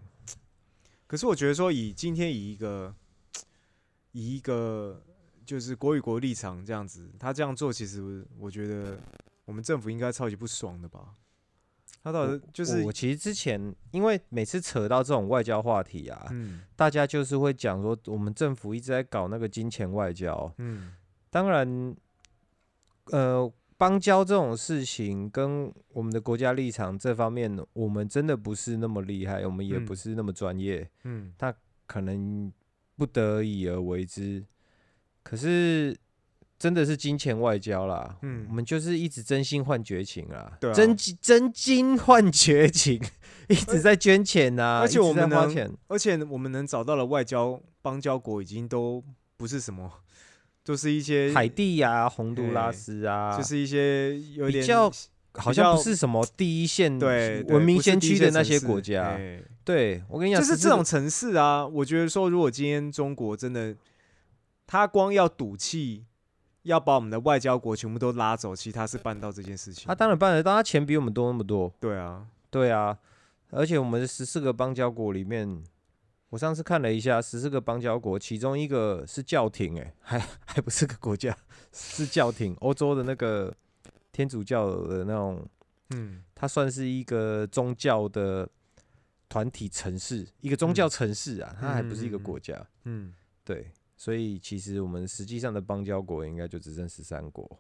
[1.07, 2.95] 可是我觉得说，以今天以一个
[4.13, 4.99] 以一个
[5.45, 8.99] 就是国与国立场这样子，他这样做，其实我觉得
[9.45, 11.15] 我们政府应该超级不爽的吧？
[12.07, 20.55] 他到底就是我我其实之前因为每次扯到这种外交话题啊，嗯大家就是会讲说，我们政府一直在搞那个金钱外交。
[20.59, 20.93] 嗯
[21.31, 21.97] 当然，
[23.07, 31.35] 呃，邦交这种事情跟我们的国家立场这方面，我们真的不是那么厉害，我们也嗯不是那么专业，嗯
[31.89, 32.53] 可能
[32.95, 34.45] 不得已而为之。
[35.25, 35.97] 可是
[36.59, 38.47] 真的是金钱外交啦，嗯。
[38.49, 40.73] 我们就是一直真心换绝情啦，对啊。
[40.73, 43.01] 真金真金换绝情，
[43.49, 49.03] 一直在捐钱呐、而且我们在花钱，而且我们能找到的外交邦交国已经都
[49.37, 49.91] 不是什么，
[50.65, 54.91] 都是一些海地呀、洪都拉斯啊，就是一些有点比较
[55.35, 59.03] 好像不是什么第一线对对文明先驱的那些国家。
[59.11, 59.43] 哎。
[59.67, 63.75] 对我跟你讲，就是这种城市啊，我觉得说，如果今天中国真的，
[64.65, 66.05] 他光要赌气，
[66.67, 69.87] 要把我们的外交国全部都拉走，其实他是办到这件事情。
[69.87, 71.73] 他当然办得到，他钱比我们多那么多。
[71.81, 72.99] 对啊，对啊，
[73.51, 75.63] 而且我们十四个邦交国里面，
[76.31, 81.37] 我上次看了一下，十四个邦交国，其中一个是教廷、欸， 还还不是个国家，
[81.73, 83.55] 是教廷，欧洲的那个
[84.13, 85.49] 天主教的那种，
[85.91, 88.49] 嗯它算是一个宗教的
[89.29, 92.67] 团体城市，一个宗教嗯城市啊，它还不是一个国家。
[92.85, 97.59] 嗯，对，所以其实我们实际上的邦交国应该就只剩十三国。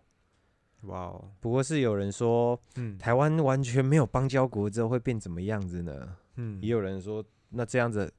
[0.83, 6.17] 哇哦，不过是有人说，嗯台湾完全没有邦交国之后会变怎么样子呢？
[6.37, 8.13] 嗯也，有人说，那这样子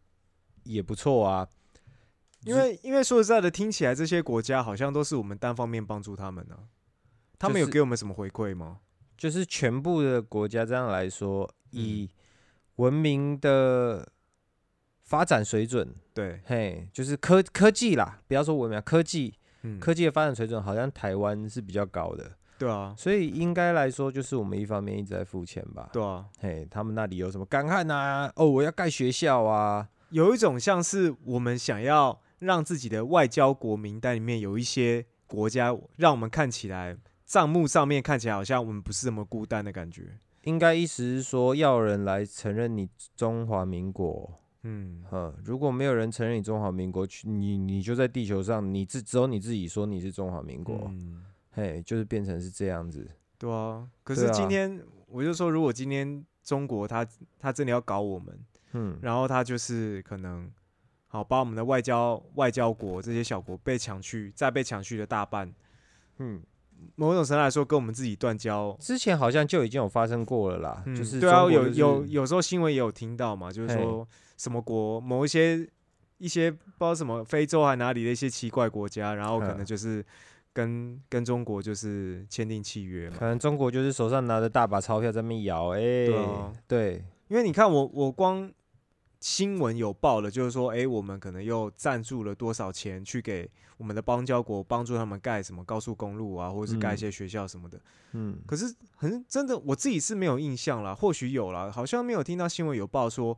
[0.64, 1.48] 也不错啊。
[2.44, 6.58] 因为因为说实在的，听起来这些国家好像都是我们单方面帮助他们呢、
[7.38, 8.80] 他们有给我们什么回馈吗？
[9.16, 12.10] 就是全部的国家这样来说，嗯以
[12.78, 14.08] 文明的
[15.08, 25.90] 发展水准，对，嘿，就是科科技啦，不要说文明啊，科技嗯，科技的发展水准好像台湾是比较高的，对啊，所以应该来说，就是我们一方面一直在付钱吧。
[25.94, 28.30] 对啊，嘿，他们那里有什么干旱啊？
[28.36, 29.88] 哦，我要盖学校啊。
[30.10, 40.18] 有一种像是我们想要让自己的外交国名单里面有一些国家，让我们看起来账目上面看起来好像我们不是这么孤单的感觉。
[40.44, 44.40] 应该意思是说，要人来承认你中华民国。
[44.68, 51.24] 嗯，嗯，如果没有人承认你中华民国，去你你就在地球上，你自只有你自己说你是中华民国，嗯。
[51.52, 53.10] 嘿，就是变成是这样子。
[53.38, 53.90] 对啊。
[54.04, 57.08] 可是今天、我就说，如果今天中国他
[57.40, 58.40] 他真的要搞我们，
[58.74, 60.52] 嗯，然后他就是可能
[61.08, 65.52] 好把我们的外交外交国这些小国被抢去，再被抢去的大半，
[66.20, 66.44] 嗯，
[66.96, 68.76] 某种程度来说跟我们自己断交。
[68.80, 75.68] 之前好像就已经有发生过了啦，嗯就是对啊，有有有时候新闻也有听到嘛，就是嘿说什么国某一些
[76.18, 80.04] 一些不知道什么非洲还哪里的一些奇怪国家，然后可能嗯就是
[80.54, 83.26] 跟跟中国就是签订契约嘛可。
[83.26, 88.52] 能中国就是手上拿着大把钞票在那边摇，哎、对啊对，因为你看我我光
[89.20, 96.98] 新闻有报了，就是说，哎、我们可能又赞助了多少钱去给我们的邦交国，帮助他们盖什么高速公路啊，或者是盖一嗯。
[96.98, 97.80] 些学校什么的。
[98.12, 103.38] 嗯，可是很真的，我自己是没有印象啦，或许有啦，好像没有听到新闻有报说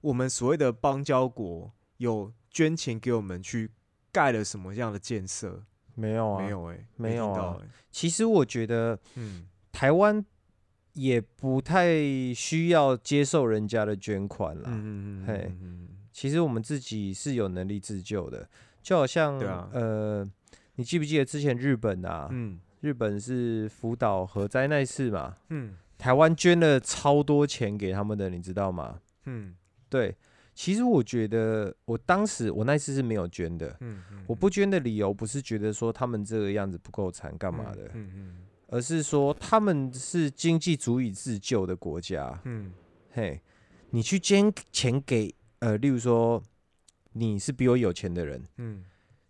[0.00, 3.70] 我们所谓的邦交国有捐钱给我们去
[4.10, 5.62] 盖了什么样的建设，
[5.94, 6.50] 没有啊，没。
[6.50, 7.58] 有哎、没有啊
[7.90, 9.46] 其实我觉得嗯。
[9.70, 10.24] 台湾
[10.98, 11.94] 也不太
[12.34, 14.64] 需要接受人家的捐款啦。
[14.66, 15.52] 嗯嗯嗯嘿
[16.12, 18.48] 其实我们自己是有能力自救的，
[18.82, 20.28] 就好像、呃，
[20.74, 22.28] 你记不记得之前日本啊？
[22.32, 22.58] 嗯。
[22.80, 25.76] 日本是福岛核灾那一次嘛，嗯。
[25.96, 29.00] 台湾捐了超多钱给他们的，你知道吗？
[29.26, 29.54] 嗯。
[29.88, 30.16] 对，
[30.54, 38.36] 其实我觉得我当时我那次是没有捐的，嗯嗯，我不捐的理由不是觉得说他们这个样子不够惨干嘛的，嗯嗯
[38.68, 42.40] 而是说他们是经济足以自救的国家。
[42.44, 42.72] 嗯。
[43.12, 43.40] 嘿，
[43.90, 46.42] 你去捐钱给呃，例如说
[47.12, 48.84] 你是比我有钱的人，嗯。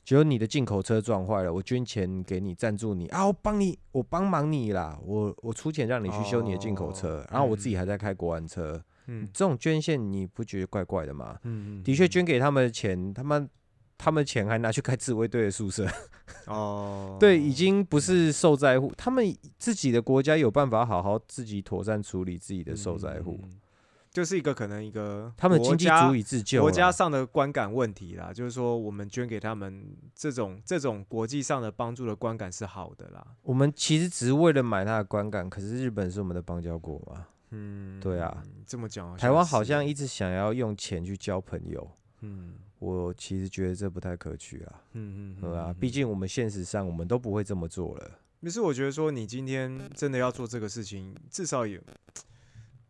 [0.05, 7.27] 结果你的进口车撞坏了，我捐钱给你赞助你啊，我帮你，我帮忙你啦，我我出钱让你去修你的进口车，哦。
[7.31, 9.29] 然后我自己嗯还在开国安车，嗯。
[9.35, 11.39] 这种捐献你不觉得怪怪的吗？
[11.43, 13.49] 嗯的确捐给他们的钱，他们
[13.99, 15.87] 他们钱还拿去开自卫队的宿舍，
[16.47, 23.59] 哦，对，已经不是受灾户，他们自己的国家有办法好好自己妥善处理自己的受灾户，嗯，
[24.11, 29.85] 就是一个可能一个他们经济足以自救，国家上的观感问题啦，就是说我们捐给他们
[30.15, 33.27] 这种这种国际上的帮助的观感是好的啦。
[33.43, 48.11] 我们其实只是为了买他的观感，可是日本是我们的邦交国嘛，嗯，对啊，这么讲，台湾好像一一直想要用钱去交朋友，嗯我其实觉得这不太可取啊，嗯嗯，对啊，嗯毕竟我们现实上我们都不会这么做了。
[48.41, 51.83] 可是我觉得说你今天真的要做这个事情，至少也，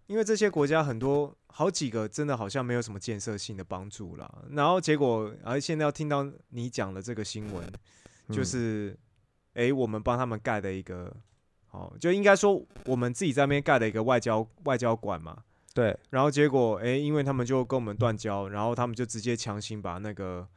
[0.07, 4.31] 因为这些国家很多好几个真的好像没有什么建设性的帮助啦。
[4.51, 7.65] 然后结果，而现在要听到你讲的这个新闻，
[8.29, 8.99] 就嗯是，
[9.55, 11.11] 诶，我们帮他们盖的一个，
[11.71, 15.43] 哦，就应该说我们自己在那边盖的一个外交外交馆嘛。
[15.75, 20.49] 对，然后结果，诶，因为他们就跟我们断交，然后他们就直接强行把那个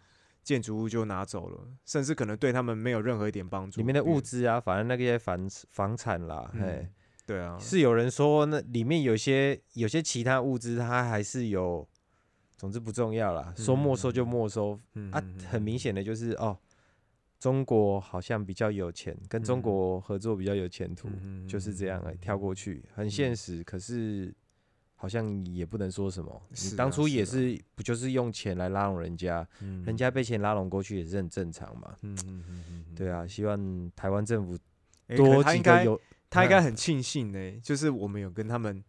[0.43, 3.79] 建筑物就拿走了，甚至可能对他们没有任何一点帮助。
[3.79, 6.59] 里面的物资啊，反正那些房房产啦，嘿。
[6.59, 6.89] 嗯，
[7.25, 11.87] 对啊，是有人说那里面有些有些其他物资，它还是有，
[12.57, 14.73] 总之不重要啦，说没收就没收。
[14.73, 16.57] 啊嗯啊，很明显的就是哦，
[17.39, 21.47] 中国好像比较有钱，跟中嗯国合作比较有前途，嗯。
[21.47, 24.33] 就是这样哎、跳过去很现实，可是
[25.01, 26.39] 好像也不能说什么。
[26.51, 31.95] 你当初也是不就是用钱来拉拢人家，嗯人家被钱拉拢过去也是很正常嘛。
[32.03, 34.55] 嗯嗯嗯嗯，对啊，希望台湾政府
[35.17, 38.83] 多他应该几个有，他应该嗯很庆幸呢，就是我们有跟他们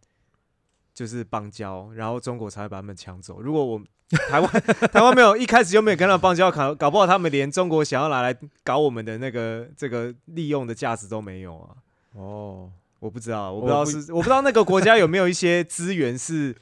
[0.93, 3.41] 就是邦交，然后中国才会把他们抢走。
[3.41, 3.81] 如果我
[4.29, 4.47] 台湾
[4.91, 11.75] 台湾没有一开始就没有跟他们邦交，搞搞不好他们连中国想要拿来搞我们的那个这个利用的价值都没有啊。
[12.11, 12.71] 哦，
[13.03, 16.55] 我不知道，我不知道是我不知道那个国家有没有一些资源是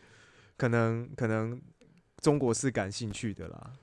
[0.57, 1.61] 可能可能
[2.19, 3.73] 中国是感兴趣的啦。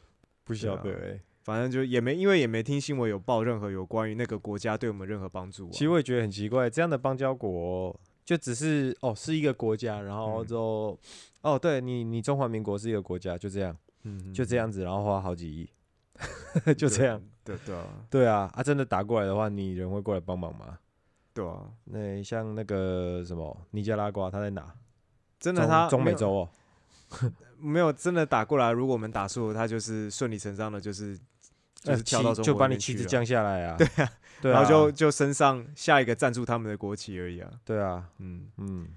[0.42, 5.70] 不晓得哎、反正就也没，因为也没听新闻有报任何有关于那个国家对我们任何帮助、啊。
[5.72, 7.94] 其实我也觉得很奇怪，这样的邦交国
[8.24, 10.98] 就只是哦是一个国家，然后嗯就、
[11.42, 15.70] 哦对你你中华民国是一个国家，就这样嗯就这样子，然后花好几亿，
[16.74, 17.22] 就这样。。
[17.44, 20.78] 对对啊，对啊，啊真的打过来的话，你人会过来帮忙吗？
[21.38, 24.74] 对啊，那像那个什么尼加拉瓜，他在哪？
[25.38, 26.48] 真的他中美洲哦。
[27.60, 33.76] 没有真的打过来，如果我们打输了，他就是顺理成章的，就是就呃是跳到就把你旗子降下来啊。
[33.78, 37.48] 对啊，对啊，然后就就升上下一个赞助他们的国旗而已啊。
[37.64, 38.88] 对啊，嗯，嗯，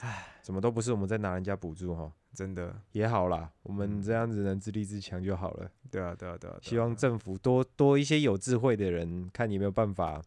[0.00, 5.70] 唉，怎么都不是我们在拿人家补助哈，真的，也好啦，我们嗯这样子能自立自强就好了。
[5.90, 6.54] 对啊，对啊，对啊。
[6.54, 10.22] 对啊希望政府多多一些有智慧的人，看有没有办法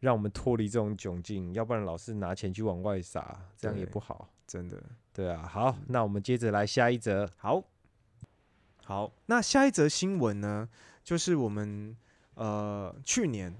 [0.00, 4.28] 让我们脱离这种窘境，要不然老是拿钱去往外撒，这样也不好。
[4.46, 4.82] 真的
[5.12, 7.30] 对啊，好，那我们接着来下一则。
[7.36, 7.62] 好。
[8.82, 10.68] 好，那下一则新闻呢，
[11.04, 11.96] 就是我们
[12.34, 13.54] 呃去年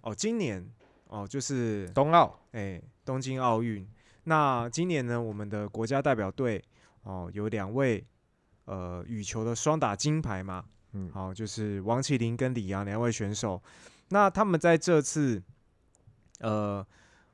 [0.00, 0.68] 哦，今年
[1.06, 3.86] 哦，就是冬奥，哎，东京奥运。
[4.24, 6.60] 那今年呢，我们的国家代表队
[7.04, 8.04] 哦有两位
[8.64, 13.62] 呃羽球的双打金牌嘛，嗯，好、就是王麒麟跟李阳两位选手。
[14.08, 15.40] 那他们在这次
[16.40, 16.86] 呃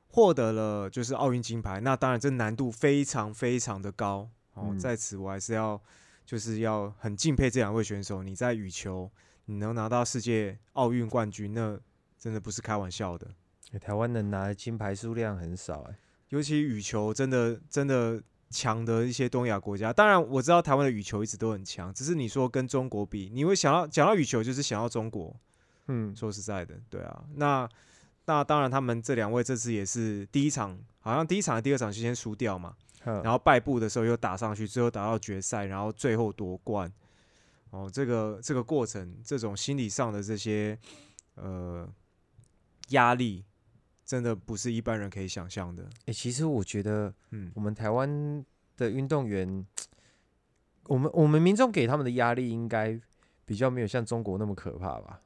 [0.08, 4.68] 获得了就是奥运金牌，那当然这难度非常非常的高哦。
[4.70, 5.80] 嗯在此我还是要
[6.24, 9.10] 就是要很敬佩这两位选手，你在羽球
[9.46, 11.78] 你能拿到世界奥运冠军，那
[12.18, 13.26] 真的不是开玩笑的。
[13.72, 15.94] 欸台湾能拿的金牌数量很少哎、
[16.30, 18.20] 尤其羽球真的真的
[18.50, 25.34] 强的一些东亚国家，当然我知道台湾的羽球一直都很强，只是你说跟中国比，你会想到讲到羽球就是想到中国。
[25.86, 27.68] 嗯，说实在的，对啊，那
[28.26, 36.92] 那当然他们这两位这次也是第一场，好像第一场第二场就先输掉嘛，然然后败部的时候又打上去，最后打到决赛，然后最后夺冠。
[37.70, 40.76] 哦，这个这个过程，这种心理上的这些
[41.36, 41.88] 呃
[42.88, 43.44] 压力，
[44.04, 45.88] 真的不是一般人可以想象的。
[46.06, 48.44] 哎、其实我觉得嗯，我们台湾
[48.76, 49.64] 的运动员，
[50.86, 52.98] 我们我们民众给他们的压力应该
[53.44, 55.20] 比较没有像中国那么可怕吧？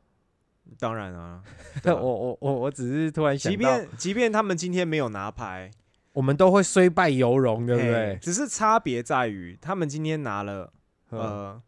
[0.78, 1.42] 当然啊，
[1.86, 5.70] 我我我我只是突然想即，便即便他们今天没有拿牌，
[6.12, 8.18] 我们都会虽败犹荣，对不嘿对？
[8.20, 10.72] 只是差别在于他们今天拿了
[11.10, 11.62] 呃，呃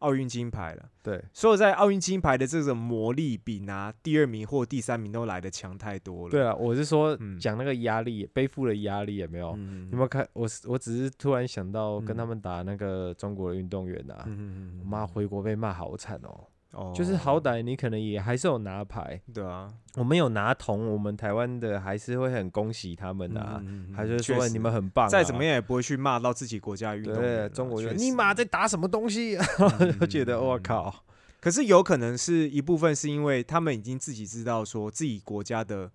[0.00, 0.88] 奥运金牌了。
[1.02, 6.30] 对，所有在奥运金牌的这种魔力，比拿第二名或第三名都来的强太多了。
[6.30, 9.54] 对啊，我是说嗯讲那个压力，背负的压力有没有？
[9.56, 10.26] 嗯，有没有看？
[10.32, 16.46] 我是我只是突然想到跟嗯他们打那个中国的运动员啊，嗯我妈回国被骂好惨哦。
[16.76, 27.50] 哦就是好歹你可能也还是有拿牌，对啊，我们有拿铜，我们台湾的还是会很恭喜他们啊，嗯还是说你们很棒、啊，再怎么样也不会去骂到自己国家的运动员。
[27.50, 29.46] 中国就你妈在打什么东西、啊，
[29.80, 31.04] 嗯 就觉得我嗯靠，
[31.40, 35.90] 可是有可能是一部分是因为他们已经自己知道说自己国家的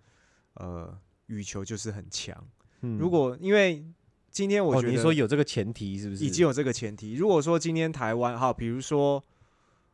[0.55, 2.36] 呃羽球就是很强。
[2.82, 3.86] 嗯如果因为
[4.32, 6.23] 今天我哦，觉得你说有这个前提是不是？
[6.25, 7.13] 已经有这个前提。
[7.13, 9.21] 如果说今天台湾哈，比如说，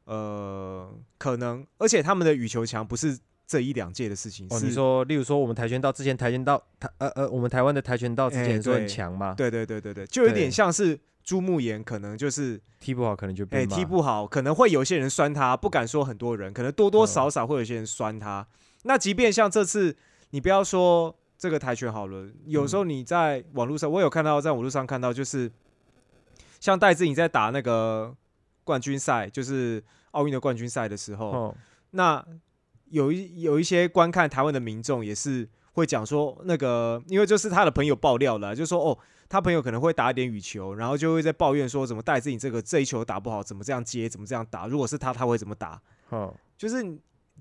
[0.07, 9.33] 呃，可能，而且他们的羽球强不是这一两届的事情，哦，是你说，例如说我们跆拳道之前跆拳道台呃呃， 我们台湾的跆拳道之哎前说很强吗？
[9.37, 18.47] 对对对对对，就有点像是朱木炎，可能就是踢不好可能就被哎、骂踢不好，可能会有一些人酸他，不敢说很多人，可能多多嗯少少会有些人酸他。
[18.83, 19.95] 那即便像这次，
[20.29, 25.51] 你不要说这个跆拳好了，有时候嗯你在网络上，我有看到，在网络上看到，就是
[26.61, 28.15] 像戴志颖在打那个
[28.63, 31.55] 冠军赛，就是奥运的冠军赛的时候，哦，
[31.91, 32.25] 那
[32.89, 38.97] 有一有一些观看台湾的民众也是会讲说，那个因为就是他的朋友爆料了，就说哦，
[39.27, 45.81] 他朋友可能会打一点羽球，然后就会在抱怨说，怎么戴志颖这个这一球打不好，怎么这样接，怎么这样打，如果是他，他会怎么打？
[46.09, 46.83] 哦，就是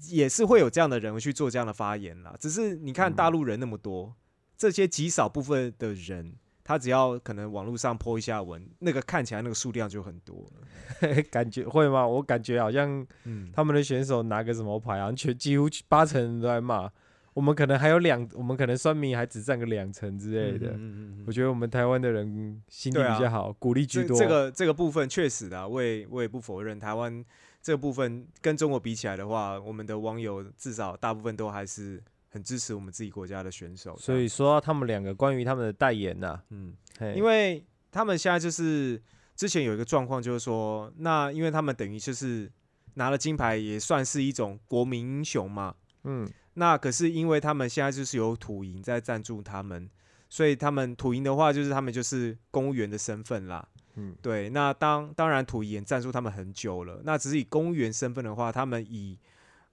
[0.08, 2.34] 也是会有这样的人去做这样的发言啦。
[2.38, 4.14] 只是你看嗯大陆人那么多，
[4.56, 6.34] 这些极少部分的人。
[6.66, 11.22] 他只要可能网络上 po 一下文，那个看起来那个数量就很多了。
[11.30, 12.04] 感觉会吗？
[12.04, 16.90] 我感觉好像嗯，他们的选手拿个什么牌，好像全几乎八成人都在骂。
[17.34, 20.70] 我们可能还有两，我们可能酸民还只占个两成之类的。
[20.70, 24.18] 嗯嗯嗯嗯我觉得我们台湾的人心地比较好，鼓励居多。
[24.18, 27.24] 这这个这个部分确实的啊，我也我也不否认，台湾
[27.62, 32.02] 这个部分跟中国比起来的话，我们的网友至少大部分都还是
[32.36, 33.96] 很支持我们自己国家的选手。
[33.96, 39.02] 所以说到他们两个关于他们的代言呐、嗯，嘿因为他们现在就是
[39.34, 42.50] 之前有一个状况，就是说，那因为他们等于就是
[42.94, 45.74] 拿了金牌，也算是一种国民英雄嘛。
[46.04, 49.90] 嗯那可是因为他们现在就是有土银在赞助他们，
[50.28, 53.66] 所以他们土银的话，就是他们就是公务员的身份啦。
[53.96, 59.18] 嗯对，那当当然土银赞助他们很久了，那只是以公务员身份的话，他们以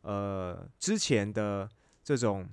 [0.02, 1.70] 呃之前的
[2.04, 2.48] 这种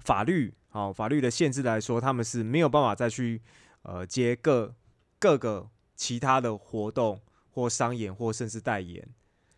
[0.00, 3.40] 法律好、法律的限制来说，他们是没有办法再去
[3.82, 4.74] 呃接各
[5.18, 7.20] 各个其他的活动
[7.50, 9.06] 或商演或甚至代言。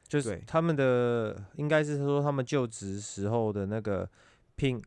[0.06, 4.08] 就是他们的应该是说他们就职时候的那个
[4.54, 4.80] 聘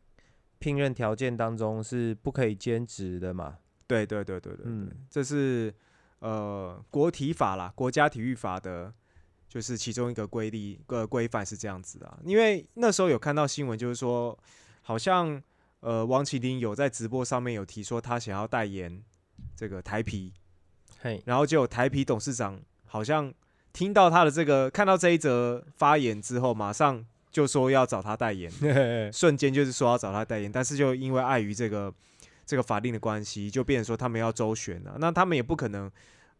[0.58, 3.58] 聘任条件当中是不可以兼职的嘛。
[3.86, 5.74] 对对对对对，嗯这是
[6.20, 8.92] 呃国体法啦，国家体育法的，
[9.48, 12.18] 就是其中一个规例个规范是这样子啊。
[12.24, 14.38] 因为那时候有看到新闻，就是说
[14.82, 15.42] 好像
[15.80, 19.02] 呃王麒麟有在直播上面有提说他想要代言
[19.56, 20.32] 这个台啤，
[21.00, 23.32] 嘿，然后就有台啤董事长好像
[23.72, 28.50] 听到他的这个看到这一则发言之后，马上就说要找他代言，
[29.12, 31.92] 瞬间就是说要找他代言，但是就因为碍于这个
[32.44, 35.90] 这个法令的关系，就变成说他们要周旋了、那他们也不可能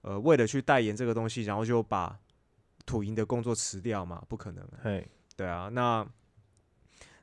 [0.00, 2.18] 呃为了去代言这个东西，然后就把
[2.88, 4.66] 土银的工作辞掉嘛，不可能
[5.36, 6.04] 对啊，那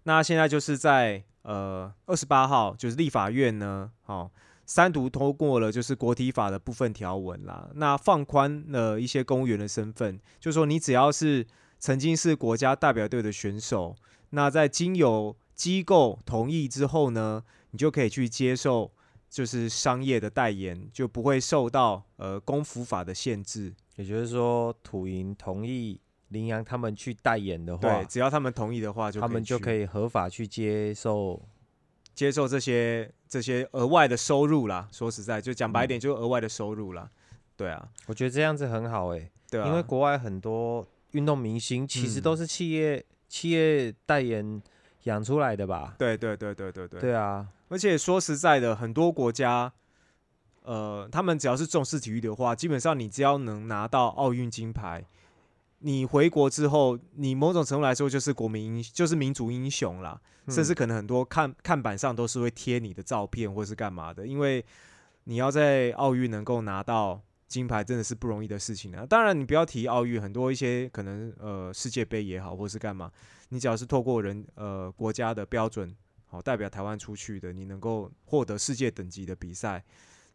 [0.03, 4.30] 那现在就是在呃二十八号，就是立法院呢，哦，
[4.68, 11.45] 三读通过了就是国体法的部分条文啦，那放宽了一些公务员的身份，就说你只要是
[11.80, 13.95] 曾经是国家代表队的选手，
[14.30, 18.91] 那在经由机构同意之后呢，你就可以去接受
[19.30, 23.74] 就是商业的代言，就不会受到呃公服法的限制。
[23.95, 31.41] 也就是说，土银同意羚羊他们去代言的话对，，只要他们同意的话，就他们就可以以合法去接受。
[32.13, 34.87] 接受这些这些额外的收入啦。
[34.89, 37.09] 说实在，就讲白一嗯点，就是额外的收入啦。
[37.57, 44.61] 对啊，我觉得这样子很好诶、对啊，因为国外很多运动明星其实嗯都是企业、企业代言
[45.03, 45.95] 养出来的吧？
[45.99, 49.73] 对对对对对对对啊，而且说实在的，很多国家，
[50.66, 55.05] 呃，他们只要是重视体育的话，基本上你只要能拿到奥运金牌，
[55.80, 60.20] 你回国之后，你某种程度来说就是国民英，就是民族英雄啦。
[60.47, 64.63] 甚至嗯可能很多看看板上都是会贴你的照片或是干嘛的，因为
[65.24, 69.03] 你要在奥运能够拿到金牌，真的是不容易的事情啊。
[69.07, 73.11] 当然，你不要提奥运，很多一些可能呃世界杯也好，或是干嘛，
[73.49, 75.91] 你只要是透过人呃国家的标准，
[76.28, 79.84] 好、代表台湾出去的，你能够获得世界等级的比赛，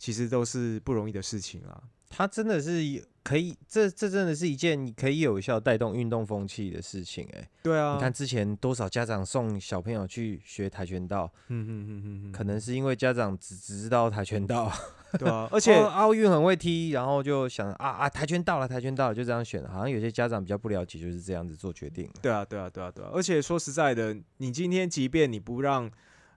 [0.00, 1.80] 其实都是不容易的事情啊。
[2.08, 14.72] 他真的是可以，这这真的是一件可以有效带动运动风气的事情哎、对啊，你看，之前多少家长送小朋友去学跆拳道，嗯嗯嗯嗯嗯，可能是因为家长只只知道跆拳道，
[15.20, 19.64] 对啊，而而 且奥运很会踢，然后就想啊啊跆拳道了，跆拳道了，就这样选。
[19.68, 22.10] 好像有些家长比较不了解，就是这样子做决定。
[22.20, 23.10] 对啊，对啊，对啊，对啊！
[23.14, 25.88] 而且说实在的，你今天即便你不让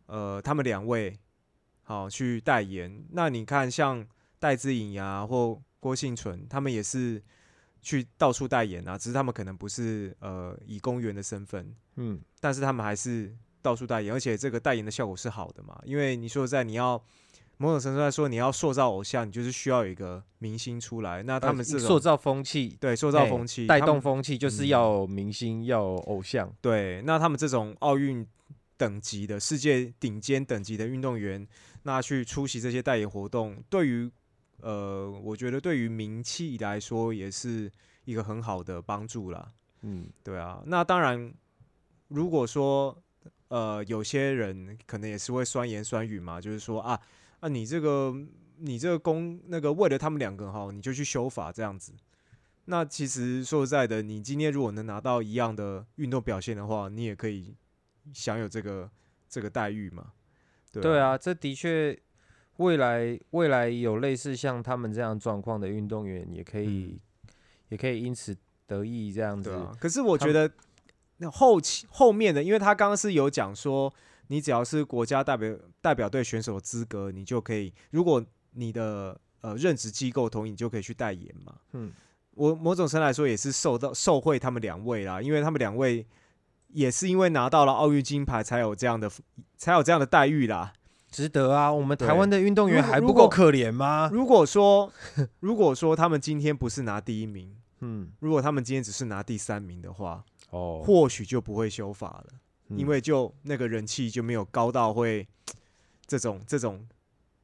[0.06, 1.18] 呃他们两位
[1.84, 4.06] 好去代言，那你看像
[4.40, 7.22] 戴资颖呀或郭幸存，他们也是
[7.82, 17.04] 去到处代言啊，只是他们可能不是呃以公园的身份，嗯，但是他们还是到处代言，而且这个代言的效果是好的嘛，因为你说在你要。
[17.58, 21.22] 某种程度来说，你要塑造偶像，你就是需要有一个明星出来。
[21.22, 26.52] 那他们呃这种塑造风气，对塑造风气，带动风气，就是嗯要有明星，要有偶像。
[26.60, 28.28] 对，那他们这种奥运
[28.76, 31.48] 等级的世界顶尖等级的运动员，
[31.84, 34.12] 那去出席这些代言活动，对于
[34.62, 37.72] 呃，我觉得对于名气来说也是
[38.06, 39.52] 一个很好的帮助啦。
[39.82, 41.34] 嗯，对啊，那当然，
[42.08, 42.98] 如果说
[43.50, 47.00] 呃，有些人可能也是会酸言酸语嘛，就是说啊
[47.42, 48.16] 啊，你这个
[48.58, 51.94] 你这个公那个为了他们两个哈，你就去修法这样子。
[52.66, 57.54] 那其实说实在的，你今天如果能拿到一样的运动表现的话，你也可以
[58.14, 58.90] 享有这个
[59.28, 60.14] 这个待遇嘛。
[60.82, 61.98] 对对啊，这的确
[62.58, 67.00] 未来未来有类似像他们这样状况的运动员，也可以、
[67.70, 68.36] 也可以因此
[68.68, 69.52] 得益这样子。
[69.80, 70.52] 可是我觉得
[71.18, 73.94] 那后期后面的，因为他刚刚是有讲说，
[74.28, 81.56] 你只要是国家代表代表队选手的资格，你就可以，如果你的呃任职机构同意，你就可以去代言嘛。
[81.74, 81.92] 嗯，
[82.32, 86.06] 我某种程度来说也是受到受惠他们两位啦，因为他们两位
[86.68, 89.12] 也是因为拿到了奥运金牌，才有这样的
[89.64, 90.74] 才有这样的待遇啦。
[91.10, 91.72] 值得啊！
[91.72, 94.10] 我们台湾的运动员还不够可怜吗？
[94.12, 94.92] 如果说
[95.40, 102.34] 如果说他们今天不是拿第一名，嗯，如果他们今天只是拿第三名的话，哦，或许就不会修法了。
[102.76, 105.26] 因嗯为就那个人气就没有高到会
[106.06, 106.86] 这种这种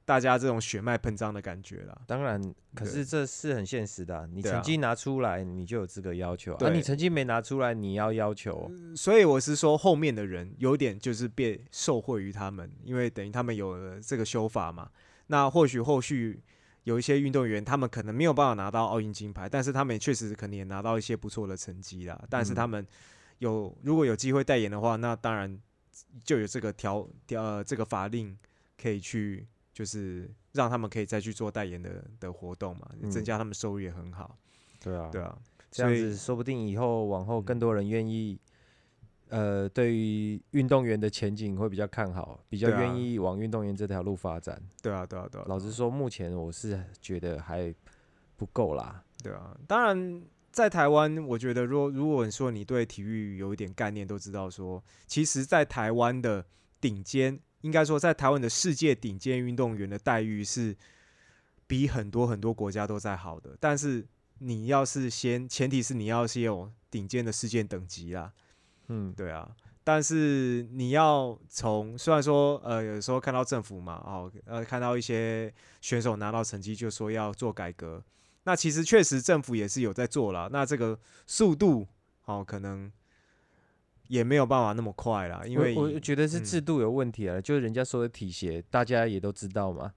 [0.09, 1.95] 大家这种血脉喷张的感觉啦。
[2.07, 2.41] 当然，
[2.73, 8.71] 可是这是很现实的啊、你成绩拿出来，你就有资格要求；而、对你成绩没拿出来，你要要求。
[8.95, 14.89] 所以我是说，后面的人有点就是被受惠于他们，因为等于他们有了这个修法嘛。
[15.27, 16.41] 那或许后续
[16.85, 22.19] 有一些运动员，他们可能没有办法拿到奥运金牌，但是他们也确实可能也拿到一些不错的成绩啦。
[22.27, 22.83] 但是嗯他们
[23.37, 25.55] 有如果有机会代言的话，那当然
[26.23, 28.35] 就有这个条条呃这个法令
[28.81, 29.45] 可以去，
[29.79, 34.37] 就是让他们可以再去做代言的的活动嘛，嗯增加他们收入也很好。
[34.83, 35.37] 对啊，对啊，
[35.71, 38.37] 这样子说不定以后往后更嗯多人愿意，
[39.29, 44.61] 呃，对于运动员的前景会比较看好，比较愿意往运动员这条路发展。
[44.81, 45.45] 对啊，对啊，对啊。
[45.47, 47.73] 老实说，目前我是觉得还
[48.35, 49.01] 不够啦。
[49.23, 50.21] 对啊，当然
[50.51, 56.45] 在台湾，我觉得如果如果你说你对体育有一点概念，都知道说，其实，在台湾的
[56.81, 60.75] 顶尖，应该说在台湾的世界顶尖运动员的待遇是
[61.67, 63.55] 比很多很多国家都在好的。
[63.59, 64.05] 但是
[64.39, 68.31] 你要是先，前提是你要先有顶尖的世界等级啦，
[68.87, 69.49] 嗯，对啊。
[69.83, 75.51] 但是你要从虽然说呃有时候看到政府嘛哦呃看到一些
[75.81, 78.03] 选手拿到成绩就说要做改革，
[78.43, 80.47] 那其实确实政府也是有在做了。
[80.51, 81.87] 那这个速度
[82.25, 82.91] 哦可能
[84.09, 89.93] 也没有办法那么快啦，因为我我觉得是嗯制度有问题啊，就是人家说的体协，大家也都知道嘛。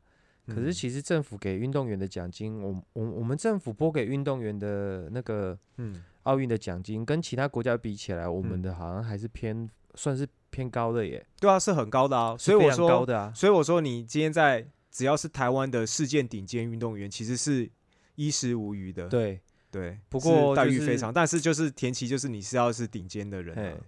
[0.46, 12.36] 可是嗯其实政府给运动员的奖金，我我我们政府拨给运动员的那个嗯奥运的奖金，跟其他国家比起来，我们嗯的好像还是偏算是偏高的耶，对啊，是很高的啊。
[12.36, 17.70] 所以我说，高的啊，所以我说，你今天在只要是台湾的世界顶尖运动员，其实是
[18.16, 19.08] 衣食无余的。
[19.08, 19.40] 对，
[19.70, 23.80] 对，不过就是待遇非常，但是就是前提就是你是要是顶尖的人、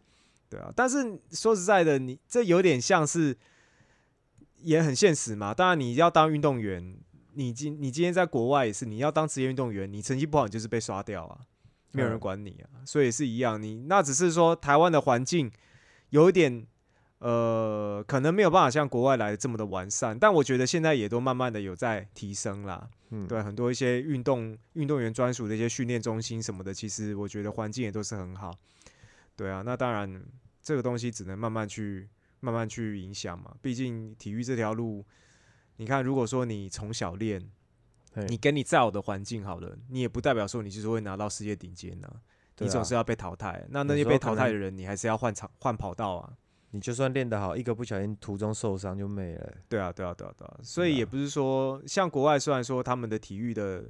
[0.55, 0.73] 对啊。
[0.77, 3.37] 但是说实在的，你这有点像是
[4.59, 5.53] 也很现实嘛。
[5.53, 6.97] 当然你要当运动员，
[7.33, 11.41] 你今你今天在国外也是，你要当职业运动员，你成绩不好你就是被刷掉啊，
[11.91, 13.61] 没有人嗯管你啊，所以是一样。
[13.61, 15.51] 你那只是说台湾的环境
[16.11, 16.67] 有一点。
[17.21, 22.87] 呃，可能没有办法像国外来的这么的完善，但我觉得现在也都慢慢的有在提升啦。
[23.11, 28.55] 嗯，对，很多一些运动运动员专属的一些训练中心什么的，其实我觉得环境也都是很好。
[29.37, 30.23] 对啊，那当然
[30.65, 32.09] 这个东西只能慢慢去
[32.41, 33.55] 慢慢去影响嘛。
[33.63, 35.05] 毕竟体育这条路，
[35.77, 37.49] 你看，如果说你从小练，
[38.29, 42.19] 你跟你再好的环境好了，你也不代表说你就是会拿到世界顶尖呢、啊
[42.59, 43.67] 你总是要被淘汰。
[43.69, 46.33] 那那些被淘汰的人，你还是要换场换跑道啊。
[46.71, 49.55] 你就算练得好，一个不小心途中受伤就没了。
[49.69, 53.85] 对啊，对啊，对啊，对啊，所以也不是说像国外，虽然说他们的体育的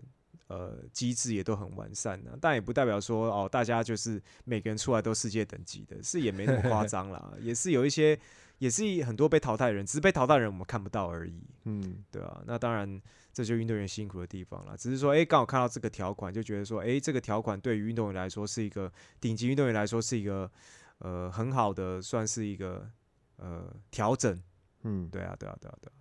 [0.49, 8.19] 呃机制也都很完善呢、但也不代表说哦，大家就是每个人出来都世界等级的，是也没那么夸 张啦，也是有一些，
[8.59, 13.01] 也是很多被淘汰的人，只是被淘汰的人我们看不到而已，嗯，对啊，那当然
[13.33, 20.51] 这就运动员辛苦的地方了，只是说哎，刚好看到这个条款，就觉得说哎，这个条款对于运动员来说是一个顶级运动员来说是一个
[20.99, 22.89] 呃很好的，算是一个
[23.37, 24.41] 呃调整。
[24.83, 25.97] 嗯，对啊，对啊，对啊，对啊。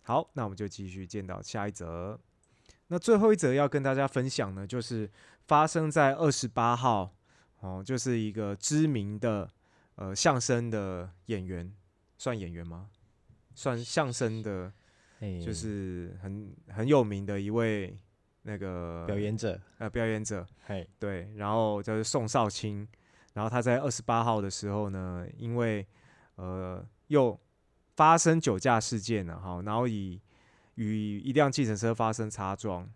[0.00, 2.18] 好，那我们就继续见到下一则。
[2.88, 5.10] 那最后一则要跟大家分享呢，就是
[5.46, 7.14] 发生在二十八号，
[7.60, 9.50] 哦，就是一个知名的
[9.96, 11.72] 呃相声的演员，
[12.18, 12.90] 算演员吗？
[13.54, 14.72] 算相声的，
[15.20, 17.96] 哎就是很很有名的一位
[18.42, 22.86] 那个表演者，呃表演者，嘿，对，然后就是宋少卿，
[23.32, 25.86] 然后他在二十八号的时候呢，因为
[26.34, 27.38] 呃又
[27.96, 30.20] 发生酒驾事件了哈，然后以
[30.74, 32.88] 与一辆计程车发生擦撞，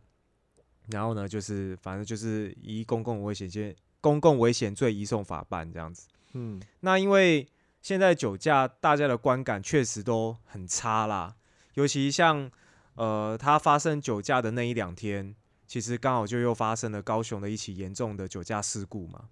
[0.89, 6.09] 然后呢就是反正就是以公共危险罪公共危险罪移送法办这样子。
[6.33, 7.49] 嗯，那因为
[7.81, 11.37] 现在酒驾大家的观感确实都很差啦，
[11.75, 12.51] 尤其像
[12.95, 15.35] 呃他发生酒驾的那一两天，
[15.67, 19.29] 其实刚好就又发生了高雄的一起严重的酒驾事故嘛。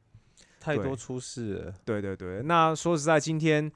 [0.58, 3.70] 太多出事了，对对对，那说实在，今天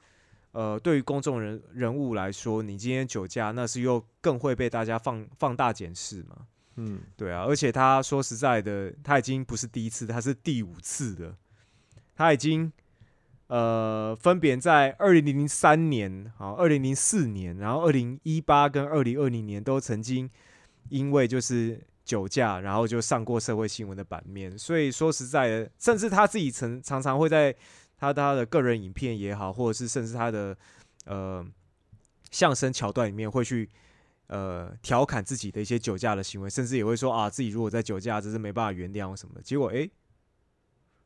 [0.51, 6.47] 呃对于公众人人物来说，你今天酒驾，那是又更会被大家放放大检视嘛。
[6.77, 11.35] 嗯，对啊，而且他说实在的，他已经不是第一次，他是第五次的。
[12.15, 12.71] 他已经
[13.47, 20.29] 呃分别在二零零三年、好二零零四年，然后二零一八跟二零二零年都曾经
[20.89, 24.57] 因为就是酒驾，然后就上过社会新闻的版面。
[24.57, 27.55] 所以说实在的，甚至他自己曾常常会在
[28.01, 30.57] 他他的个人影片也好，或者是甚至他的
[31.05, 31.45] 呃
[32.31, 33.69] 相声桥段里面会去
[34.25, 39.41] 呃调侃自己的一些酒驾的行为，甚至也会说啊自己如果在酒驾，真是没办法原谅什么的。
[39.43, 39.91] 结果诶，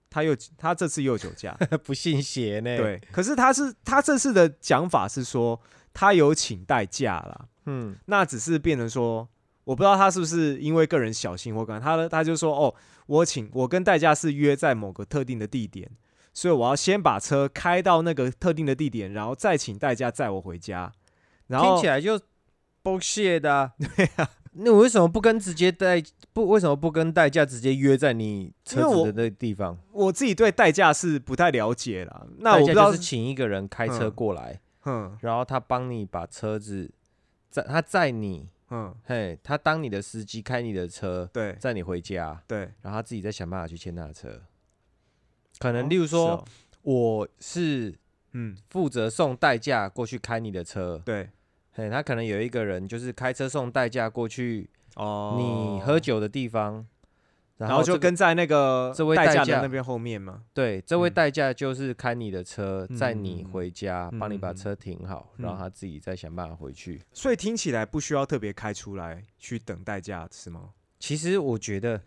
[0.10, 1.52] 他又他这次又酒驾，
[1.84, 5.60] 不信邪呢，，对，可是他是他这次的讲法是说
[5.94, 9.28] 他有请代驾啦，嗯，那只是变成说，
[9.66, 12.74] 我不知道他是不是因为个人小心或干嘛，他的他就说哦，
[13.08, 15.92] 我请我跟代驾是约在某个特定的地点，
[16.36, 20.92] 所以我要先把车开到那个特定的地点，然后再请代驾载我回家，
[21.48, 22.20] 然后听起来就
[22.84, 29.78] bullshit 的、啊， 对啊，那我为什么不跟直接代不为什么不跟代驾直接约在你车子的那个地方？
[29.94, 35.18] 我自己对代驾是不太了解啦，那代我不知道是请一个人开车嗯过来，嗯。
[35.22, 36.92] 然后他帮你把车子
[37.50, 41.56] 载他载你，嗯，嘿，他当你的司机开你的车对。
[41.62, 44.42] 载你回家，对，然后他自己再想办法去牵他的车。
[45.60, 46.46] 可能例如说，哦。
[46.84, 47.96] 我是
[48.34, 48.56] 嗯。
[48.70, 51.30] 负责送代驾过去开你的车，对。
[51.72, 56.86] 嘿，他可能有一个人就是开车送代驾过去哦，你喝酒的地方，
[57.58, 61.14] 然后就跟在那个这位代代驾那边后面嘛，对这位嗯。
[61.14, 67.02] 代驾就是开你的车，载嗯你嗯回家，帮你把车停好，然后嗯他自己再想办法回去。
[67.12, 70.70] 所以听起来不需要特别开出来去等代驾是吗？
[70.98, 72.02] 其实我觉得，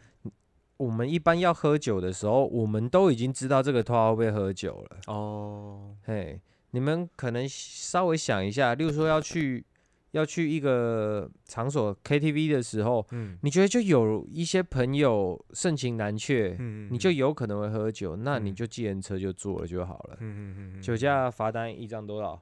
[0.79, 4.97] 我们一般要喝酒的时候，我们都已经知道这个拖会不会喝酒了。
[5.07, 9.65] 哦，嘿，你们可能稍微想一下，例如说要去
[10.13, 20.17] 要去一个场所 KTV 的时候，嗯你觉得就有一些朋友盛情难却，嗯，你就有可能会喝酒，那你嗯就计程车就坐了就好了。
[20.21, 22.41] 嗯嗯嗯嗯，酒驾罚单一张多少？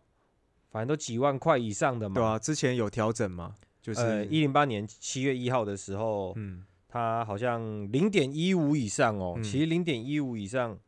[0.70, 2.14] 反正都几万块以上的嘛。
[2.14, 9.34] 对啊，之前有调整嘛，就是呃，一零八年七月一号的时候，嗯，它好像零点一五以上哦。
[9.36, 9.42] 嗯。
[9.42, 10.78] 其实零点一五以上，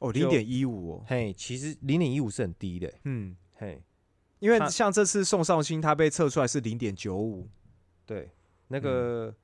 [0.00, 3.82] 哦，就零点一五哦，嘿，其实零点一五是很低的，嗯，嘿，
[4.38, 7.48] 因为它像这次宋少卿他被测出来是零点九五，
[8.06, 8.30] 对，
[8.68, 8.80] 那嗯。
[8.80, 9.34] 个、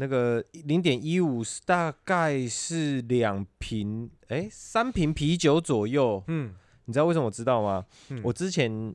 [0.00, 6.22] 那个零点一五是大概是两瓶，哎、三瓶啤酒左右。
[6.28, 6.54] 嗯。
[6.84, 7.84] 你知道为什么我知道吗？
[8.10, 8.20] 嗯。
[8.22, 8.94] 我之前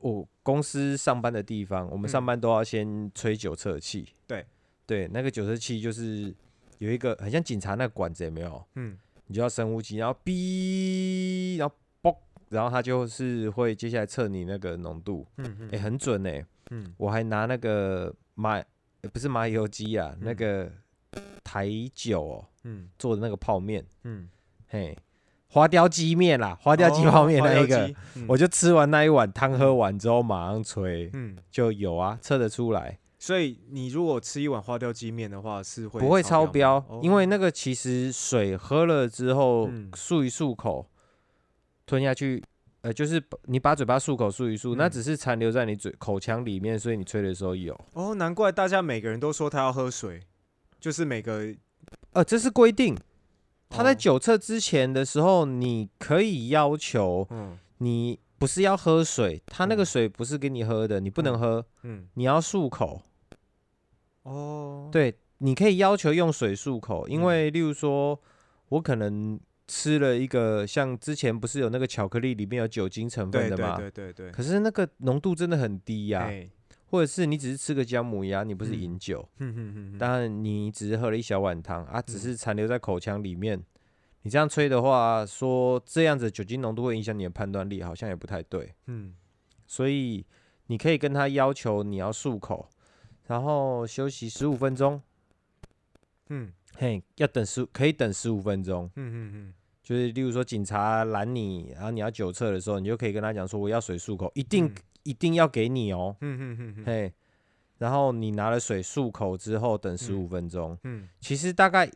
[0.00, 2.10] 我公司上班的地方，我们嗯。
[2.10, 4.08] 上班都要先吹酒测气。
[4.26, 4.46] 对
[4.88, 6.34] 对，那个九十七就是
[6.78, 8.64] 有一个很像警察那个管子，有没有？
[8.76, 8.98] 嗯。
[9.26, 12.16] 你就要深呼吸，然后哔，然后嘣，
[12.48, 16.94] 然后它就是会接下来测你那个浓度，嗯嗯哎、很准哎、嗯。
[16.96, 20.36] 我还拿那个麻，呃不是麻油鸡啊，那嗯。
[20.36, 20.72] 个
[21.44, 22.88] 台酒哦嗯。
[22.98, 24.26] 做的那个泡面，嗯，
[24.68, 24.96] 嘿，
[25.50, 40.88] 花雕鸡面啦，花雕鸡泡面那一个，哦，嗯我就吃完那一碗汤，喝完之后马上吹，嗯，就有啊，测得出来，所以你如果吃一碗花雕鸡面的话，是会不会超标吗，因为哦那个其实水喝了之后嗯漱一漱口，
[41.86, 42.42] 吞下去。
[42.82, 47.76] 呃，就是你把嘴巴漱口漱一漱，那嗯只是残留在你嘴口腔里面，所以你吹的时候有。
[47.92, 50.20] 哦，难怪大家每个人都说他要喝水，
[50.78, 51.52] 就是每个
[52.12, 52.96] 呃，这是规定。
[53.68, 63.02] 他在哦酒测之前的时候，你可以要求嗯你不是要喝水，他那个嗯水不是给你喝的，你不能喝，嗯你要漱口。
[64.28, 68.20] 哦，对，你可以要求用水漱口，因嗯为例如说，
[68.68, 73.76] 我可能吃了一个像之前不是有那个巧克力里面有酒精成分对对的吗？
[73.76, 76.48] 对对对，可是那个浓度真的很低呀、哎
[76.90, 83.62] 或者是你只是吃个姜母鸭，你不是嗯饮酒，哼哼哼哼当然你只是喝了一小碗汤啊，只嗯是残留在口腔里面。
[84.22, 88.72] 你这样吹的话，说这样子酒精浓度会影响你的判断力，好像也不太对。
[88.86, 89.12] 嗯
[89.66, 90.24] 所以
[90.68, 92.66] 你可以跟他要求你要漱口，
[93.28, 95.00] 然后休息十五分钟。
[96.30, 104.74] 嗯嘿，要等十可以等十五分钟，嗯嗯就是例如说警察拦你，然后你要酒测的时候，你就可以跟他讲说我要水漱口，一定、嗯
[105.04, 106.14] 一定要给你哦。
[106.20, 107.14] 嗯嗯嗯嗯嘿，
[107.78, 110.76] 然后你拿了水漱口之后，等十五分钟。
[110.84, 111.90] 嗯其实大概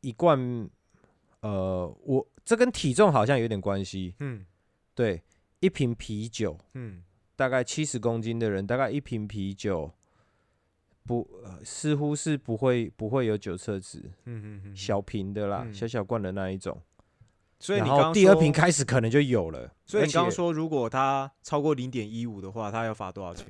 [0.00, 0.70] 一罐，
[1.40, 4.14] 呃，我这跟体重好像有点关系。
[4.20, 4.46] 嗯
[4.94, 5.22] 对，
[5.60, 7.02] 一瓶啤酒，嗯
[7.36, 9.92] 大概七十公斤的人，大概一瓶啤酒
[11.04, 16.80] 不、呃似乎是不会不会有酒测值，嗯嗯，小瓶的啦，嗯小小罐的那一种。
[17.60, 23.46] 所以你然刚第二瓶，开始可能就有了，所以你刚刚说如果他超过零点一五的话，他要罚多少钱？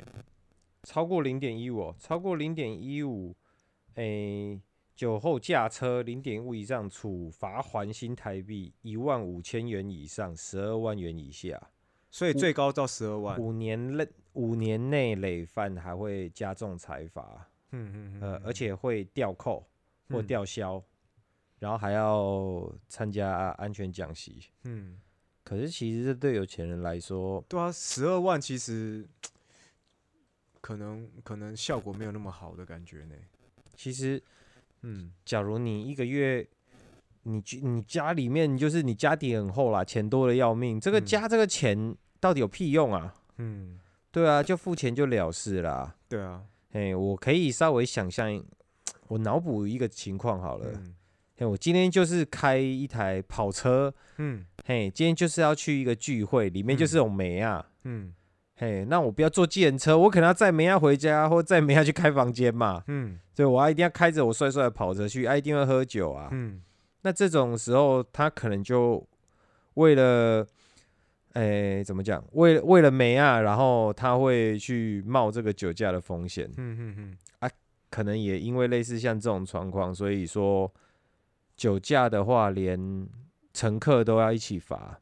[0.85, 3.35] 超过零点一五，超过零点一五，
[3.95, 4.61] 诶，
[4.95, 11.61] 酒后驾车零点五以上，处罚还新台币一万五千元以上十二万元以下，
[12.11, 13.41] 所以最高到十二万。
[13.41, 19.67] 五年内五年内累犯还会加重裁罚，嗯嗯呃，而且会吊扣
[20.09, 20.83] 或嗯吊销，
[21.59, 24.45] 然后还要参加安全讲习。
[24.65, 25.01] 嗯，
[25.43, 29.07] 可是其实这对有钱人来说，对啊，十二万其实
[30.61, 33.15] 可能可能效果没有那么好的感觉呢。
[33.75, 34.23] 其实
[34.83, 36.47] 嗯假如你一个月，
[37.23, 43.15] 你你家里面就是你家底很厚啦，钱多的要命，这个嗯加这个钱到底有屁用啊？
[43.39, 43.81] 嗯，
[44.15, 45.97] 对啊，就付钱就了事啦。
[46.09, 46.41] 对啊，
[46.71, 48.41] 嘿，我可以稍微想象，
[49.09, 50.69] 我脑补一个情况好了。
[50.73, 50.95] 嗯
[51.37, 57.67] 嘿，我今天就是开一台跑车，嗯嘿，今天就是要去一个聚会，里面就是嗯有梅啊。
[57.83, 58.15] 嗯
[58.55, 62.85] 嘿，那我不要坐计程车，我可能要载梅亚回家，或载梅亚去开房间嘛。
[62.87, 66.29] 嗯对，我要一定要开着我帅帅的跑车去，啊，一定会喝酒啊。
[66.31, 66.63] 嗯
[67.03, 69.05] 那这种时候，他可能就
[69.75, 70.47] 为了，
[71.35, 72.25] 诶、怎么讲？
[72.33, 76.51] 为为了梅啊，然后他会去冒这个酒驾的风险。
[76.57, 77.51] 嗯嗯嗯啊
[77.91, 80.73] 可能也因为类似像这种状况，所以说
[81.57, 83.09] 酒驾的话，连
[83.53, 85.01] 乘客都要一起罚。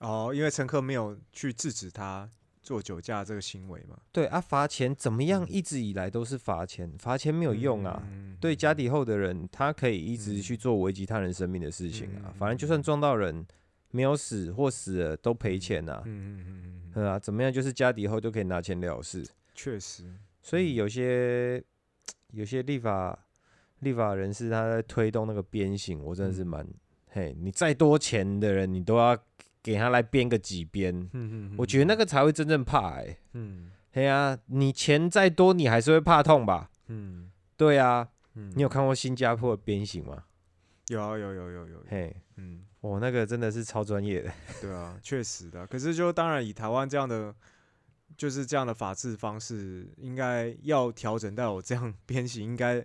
[0.00, 2.28] 哦，因为乘客没有去制止他
[2.60, 5.42] 做酒驾这个行为嘛，对啊，罚钱怎么样？
[5.44, 8.02] 嗯一直以来都是罚钱，罚钱没有用啊。
[8.10, 12.26] 嗯对家底厚的人，他可以一直嗯去做危及他人生命的事情啊。
[12.26, 13.46] 嗯反正就算撞到人，
[13.92, 16.02] 没有死或死了都赔钱啊。
[16.04, 17.52] 嗯嗯嗯嗯嗯，对啊，怎么样？
[17.52, 19.24] 就是家底后就可以拿钱了事。
[19.54, 20.02] 确实，
[20.42, 21.62] 所以有些
[22.32, 23.16] 有些立法
[23.78, 26.66] 立法人士他在推动那个鞭刑，我真的是嗯蛮、
[27.10, 29.16] 嘿，你再多钱的人，你都要
[29.62, 30.94] 给他来鞭个几鞭。
[31.12, 36.70] 嗯嗯，我觉得那个才会真正怕哎、嗯嘿啊，你钱再多，你还是会怕痛吧？
[36.88, 40.24] 嗯对啊，嗯，你有看过新加坡的鞭刑吗？
[40.88, 42.64] 有啊有有有有，嘿，嗯。
[42.80, 44.32] 我那个真的是超专业的。
[44.60, 45.64] 对啊，确实的。
[45.68, 47.32] 可是就当然以台湾这样的，
[48.16, 52.80] 就是这样的法治方式，应该要调整到我这样 编辑，应该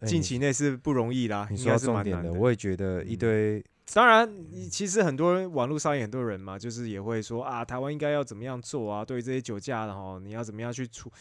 [0.00, 2.32] 哎近期内是不容易啦，你说重点的。
[2.32, 4.30] 我也觉得一嗯堆当然，
[4.70, 9.04] 其实很多人网络上也很多人嘛，就是也会说啊，台湾应该要怎么样做啊？
[9.04, 11.12] 对于这些酒驾的哈，你要怎么样去处，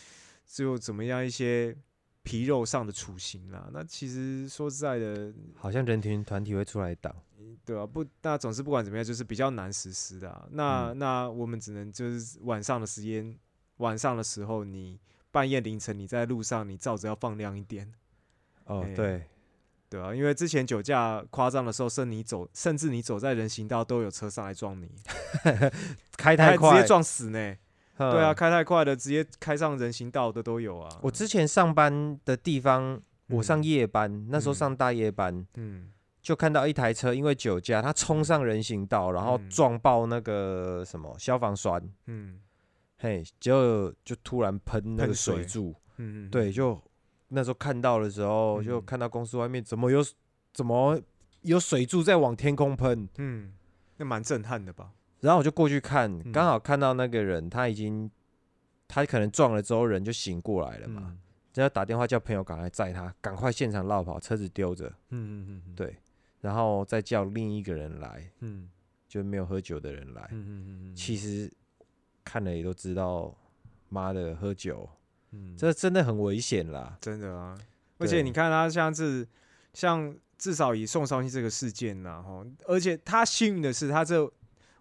[0.45, 1.75] 就怎么样一些
[2.27, 3.69] 皮肉上的处刑啦。
[3.71, 7.15] 那其实说实在的，好像人群团体会出来挡。
[7.63, 10.45] 对啊，不，那总是不管怎么样，就是比较难实施的、啊。
[10.51, 13.33] 那、那我们只能就是晚上的时间，
[13.77, 14.99] 晚上的时候，你
[15.31, 17.89] 半夜凌晨你在路上，你照着要放亮一点，
[18.65, 19.23] 哎，哦对，
[19.89, 24.89] 对啊，因为之前酒驾夸张的时候，甚你走，甚至你走在人行道都有车上来撞你，
[26.17, 27.55] 开太快，直接撞死呢。
[27.97, 30.89] 嗯对啊，，开太快的，直接开上人行道的都有啊。
[31.01, 34.55] 我之前上班的地方，我上嗯夜班，那时候嗯。
[34.55, 35.91] 上大夜班，嗯。
[36.21, 39.49] 就看到一台车因为酒驾，他冲上人行道，然后嗯。
[39.49, 42.39] 撞爆那个什么消防栓，嗯。
[42.97, 45.45] 嘿，结果就突然喷那个水水。
[45.45, 46.29] 柱，嗯，嗯。
[46.29, 46.81] 对，，就
[47.29, 50.03] 那时候看到的时候，就嗯看到公司外面怎么有
[50.53, 50.99] 怎么
[51.41, 53.53] 有水柱在往天空喷，嗯，
[53.97, 54.91] 那蛮震撼的吧？
[55.21, 56.31] 然后我就过去看，嗯。
[56.31, 58.09] 刚好看到那个人他已经
[58.87, 61.19] 他可能撞了之后人就醒过来了嘛，嗯。
[61.53, 65.95] 就要打电话叫朋友赶快载他，赶快现场绕跑，车子丢着，嗯嗯嗯，对，
[66.39, 68.69] 然后再叫另一个人来，嗯。
[69.07, 70.27] 就没有喝酒的人来。
[70.31, 71.49] 嗯嗯嗯嗯，其实
[72.25, 73.33] 看了也都知道，
[73.87, 74.87] 妈的喝酒，
[75.31, 75.55] 嗯。
[75.57, 76.97] 这真的很危险啦。
[76.99, 77.57] 真的啊，
[77.99, 79.25] 而且你看他像是
[79.73, 84.29] 像至少以宋少熙这个事件呐，哈，而且他幸运的是，他这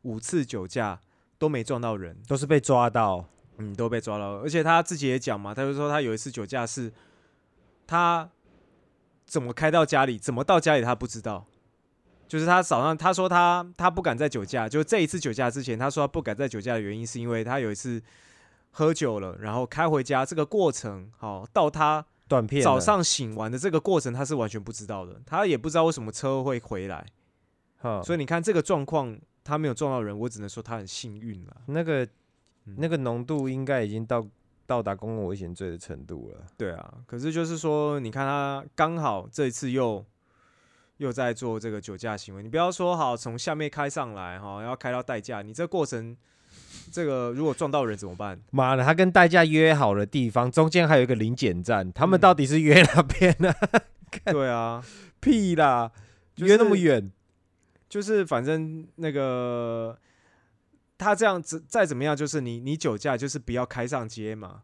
[0.06, 1.00] 五次酒驾
[1.36, 3.28] 都没撞到人，都是被抓到，
[3.58, 4.36] 嗯，都被抓到。
[4.38, 6.92] 而且他自己也讲嘛，他就说他有一次酒驾是，
[7.86, 8.28] 他
[9.24, 11.44] 怎么开到家里，怎么到家里他不知道。
[12.28, 18.02] 就是他早上他说他他不敢在酒驾，就这一次酒驾之前，他说他不敢在酒驾的原因是因为他有一次
[18.70, 22.62] 喝酒了，然后开回家这个过程，好到他断片。
[22.62, 27.06] 早上醒完的这个过程，他是完全不知道的，他也不知道为什么车会回来，
[27.78, 29.16] 哈，所以你看这个状况，
[29.46, 31.56] 他没有撞到人，我只能说他很幸运了。
[31.66, 32.04] 那个
[32.64, 34.26] 嗯那个浓度应该已经到
[34.66, 36.44] 到达公共危险罪的程度了。
[36.56, 40.04] 对啊，可是就是说，你看他刚好这一次又
[40.96, 46.16] 又在做这个酒驾行为，你不要说好从下面开上来哈，要开到代驾，你这过程
[46.90, 48.40] 这个如果撞到人怎么办？
[48.50, 53.54] 妈的，他跟代驾约好的地方，中间还有一个临检站，他们嗯到底是约哪边呢？
[54.26, 54.82] 对啊，
[55.20, 55.92] 屁啦，
[56.34, 57.12] 就约那么是远，
[57.88, 59.98] 就是反正那个
[60.98, 64.62] 他这样子再怎么样，就是你你酒驾就是不要开上街嘛，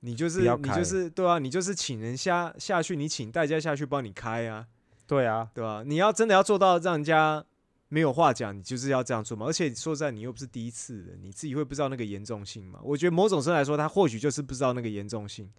[0.00, 4.66] 你就是要你就是对啊，你就是请人下下去，你请代驾下去帮你开啊，
[5.06, 7.44] 对啊，对吧、你要真的要做到让人家
[7.88, 9.46] 没有话讲，你就是要这样做嘛。
[9.46, 12.78] 而且说实在，你又不是第一次的，你自己会不知道那个严重性嘛？
[12.82, 15.50] 我觉得某种程度来说，他或许就是不知道那个严重性，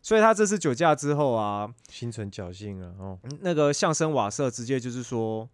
[0.00, 3.18] 所以他这次酒驾之后啊，心存侥幸了哦。
[3.24, 5.48] 嗯那个相声瓦舍直接就是说，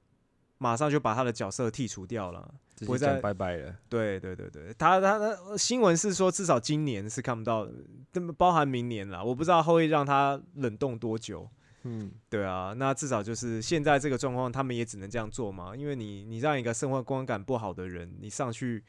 [0.58, 2.54] 马上就把他的角色剔除掉了。
[2.80, 7.68] 不会再拜拜了，对对对对，他他他新闻是说至少今年是看不到
[8.36, 11.50] 包含明年啦，我不知道会让他冷冻多久。
[11.82, 18.84] 嗯，对啊，那至少就是现在这个状况，他们也只能这样做嘛，因为你你让一个生活观感不好的人，你上去，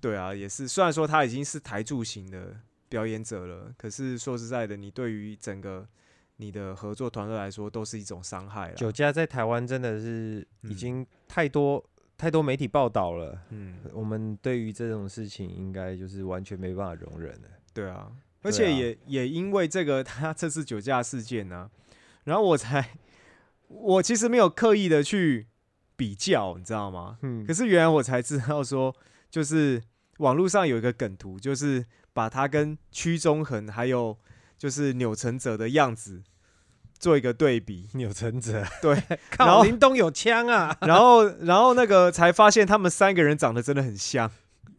[0.00, 2.56] 对啊，也是虽然说他已经是台柱型的
[2.88, 5.86] 表演者了，可是说实在的，你对于整个
[6.36, 8.74] 你的合作团队来说，都是一种伤害了。
[8.74, 11.84] 酒驾在台湾真的是已嗯经太多、
[12.16, 17.48] 太多媒体报道了，嗯，我们对于这种事情应该就是完全没办法容忍了。
[17.72, 18.10] 对啊，
[18.42, 21.70] 而且啊也也因为这个 他这次酒驾事件呢、
[22.24, 22.90] 然后我才
[23.68, 25.46] 我其实没有刻意的去
[25.96, 27.18] 比较，你知道吗？
[27.22, 28.94] 嗯可是原来我才知道说，
[29.30, 29.82] 就是
[30.18, 34.16] 网络上有一个梗图，就是把他跟屈中恒还有
[34.58, 36.22] 就是钮承泽的样子
[36.98, 44.30] 做一个对比，钮承泽， 对， 然靠，后林东有枪啊， 然后然后那个才发现他们三个人长得真的很像，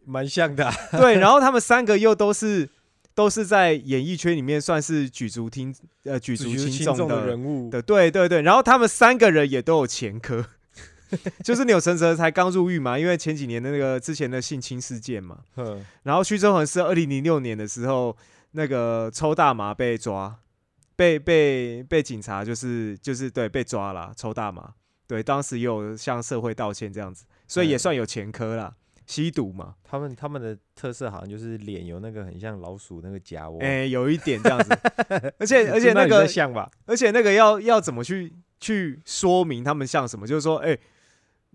[0.05, 2.69] 蛮像的啊、对，然后他们三个又都是
[3.13, 7.69] 都是在演艺圈里面算是举足听呃举足轻重重的人物。
[7.69, 10.45] 的，对对对，然后他们三个人也都有前科，
[11.43, 18.15] 就是钮承泽才刚入狱嘛，因为前几年的那个之前的性侵事件嘛，嗯，然后徐峥恒是二零零六年的时候
[18.55, 20.39] 那个抽大麻被抓，
[20.95, 24.73] 被被被警察就是就是对被抓了抽大麻，
[25.07, 28.73] 对，当时也有向社会道歉这样子，所以也嗯算有前科啦，
[29.05, 34.69] 吸毒嘛，他们他们的特色好像就是脸有那个很像老鼠那个夹窝，哎、有一点这样子，
[35.37, 36.71] 而且而且那个像吧？
[36.85, 40.25] 而且那个要要怎么去去说明他们像什么？
[40.25, 40.77] 就是说，哎、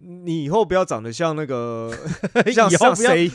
[0.02, 1.92] 你以后不要长得像那个
[2.52, 3.30] 像以后不要像谁？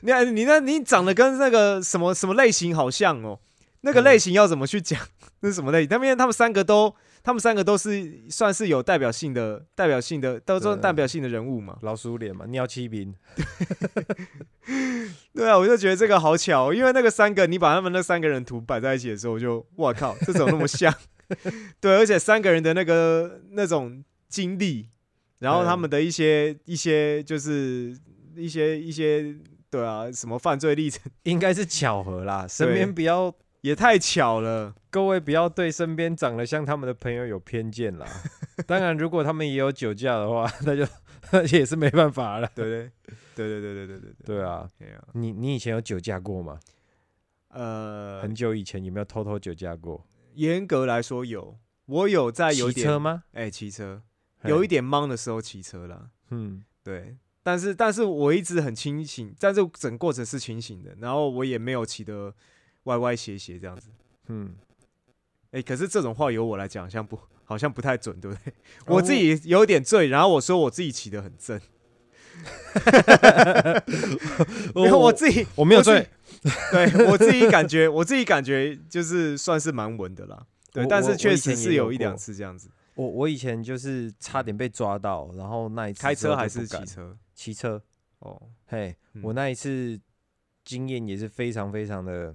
[0.00, 3.38] 你看你那你长得跟那个什么什么类型好像哦，
[3.82, 5.00] 那个嗯类型要怎么去讲？
[5.40, 5.88] 那是什么类型？
[5.88, 11.76] 他们他们三个都他们三个都是算是有代表性的、代表性的，都算代表性的人物嘛。
[11.82, 13.14] 老鼠脸嘛，尿七兵，
[15.34, 20.92] 对啊，我就觉得这个好巧哦，因为那个三个，你把他们那三个人图摆在一起的时候，我就哇靠，这怎么那么像？
[21.78, 24.88] 对，而且三个人的那个那种经历，
[25.40, 27.94] 然后他们的一些一些就是
[28.36, 29.34] 一些一些
[29.68, 32.46] 对啊，什么犯罪历程，应该是巧合啦。
[32.48, 34.74] 身边不要，也太巧了。
[34.90, 38.06] 各位不要对身边长得像他们的朋友有偏见啦。
[38.66, 40.86] 当然，如果他们也有酒驾的话， 那就
[41.32, 42.50] 那也是没办法了。
[42.54, 42.90] 对对
[43.36, 44.68] 对对对对对对对对啊，
[45.14, 46.58] 你你以前有酒驾过吗？
[47.50, 50.06] 呃很，久以前有没有偷偷酒驾过？
[50.34, 53.24] 严格来说有，我有在有点骑车吗？
[53.32, 54.09] 哎骑车，嘿
[54.44, 56.10] 有一，点忙的时候骑车啦。
[56.30, 62.34] 嗯，对，但是但是我一直很清醒，但是整个过程是清醒的，然后我也没有骑得
[62.84, 63.88] 歪歪斜斜这样子。
[64.28, 64.54] 嗯，
[65.50, 68.52] 哎、可是这种话由我来讲，好像不好像不太准，对不对？
[68.86, 68.96] 哦。
[68.96, 71.60] 我自己有点醉，然后我说我自己骑得很正，
[74.74, 76.08] 没有我自己我没有醉。
[76.72, 80.46] 对我自己感觉，我自己感觉就是算是蛮稳的啦。
[80.72, 82.70] 对，但是确实是有一两次这样子，
[83.00, 87.16] 我我以前就是差点被抓到，然后那一次开车还是骑车？
[87.34, 87.82] 骑车，
[88.18, 89.98] 哦，嘿，嗯我那一次
[90.66, 92.30] 经验也是非常非常的，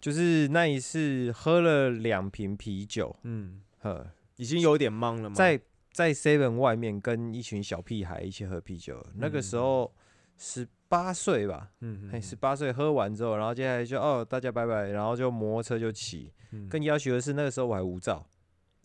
[0.00, 5.34] 就是那一次喝了两瓶啤酒，嗯，呵，已经有点懵了嘛。
[5.34, 9.92] 在在 Seven 外面跟一群小屁孩一起喝啤酒，那个时候
[10.38, 16.32] 十八岁吧，嘿，嗯嗯十八岁喝完之后，然后接下来就哦大家拜拜，然后就摩托车就骑。
[16.52, 18.24] 嗯更要求的是那个时候我还无照，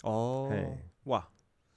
[0.04, 1.28] 哦嘿，哇，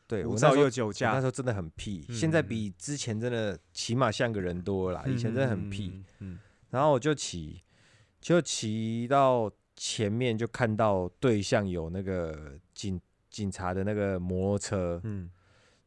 [0.06, 1.12] 对我那时候又酒驾。
[1.12, 5.92] 那时，候真的很屁，嗯现在比之前真的起码像个人多了啦，以前真的很屁。
[6.18, 6.38] 嗯，嗯
[6.70, 7.62] 然后我就骑，
[8.20, 15.30] 就骑到前面就看到对象有那个警警察的那个摩托车，嗯。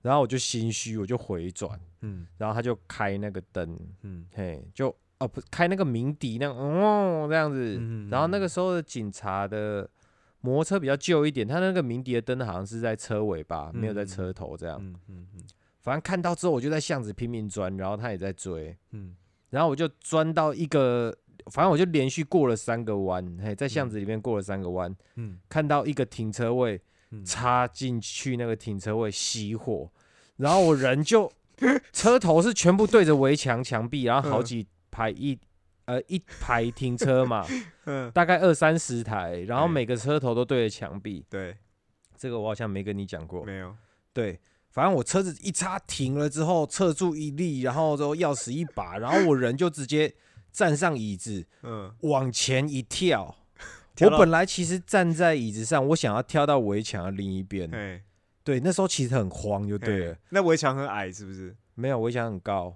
[0.02, 2.28] 然后我就心虚，我就回转，嗯。
[2.38, 4.26] 然后他就开那个灯，嗯。
[4.34, 9.90] 嘿，就哦不开那个鸣笛那样，哦这样子，嗯然后那个时候的警察的
[10.46, 14.78] 摩托车比较旧一点，它那个鸣笛的灯好像是在车尾吧，没有在嗯车头这样。
[14.82, 15.42] 嗯嗯嗯。
[15.80, 19.16] 反正看到之后，我就在巷子拼命钻，然后他也在追，嗯。
[19.52, 21.16] 然后我就钻到一个，
[21.46, 25.40] 反正我就连续过了三个弯，嘿，在巷子里面过了三个弯，嗯。
[25.48, 26.82] 看到一个停车位，
[27.12, 27.24] 嗯。
[27.24, 29.90] 插进去那个停车位熄火，
[30.36, 31.32] 然后我人就
[31.94, 35.40] 车头是全部对着围墙墙壁，然后好嗯几排一
[35.86, 37.46] 呃一排停车嘛，
[37.86, 41.56] 嗯，大概二三十台，然后每个车头都对着墙壁，对，
[42.18, 43.76] 这个我好像没跟你讲过，没有，
[44.12, 44.40] 对。
[44.72, 50.12] 反正我车子一插停了之后，侧住一力，然后之后钥匙一把，然后我人就直接
[50.52, 53.36] 站上椅子，嗯，往前一跳。
[53.96, 57.70] 跳我本来其实站在椅子上，我想要跳到围墙的另一边。
[57.72, 58.02] 哎，
[58.44, 60.18] 对，那时候其实很慌，就对了。
[60.30, 61.56] 那围墙很矮是不是？
[61.76, 62.76] 没有围墙很高，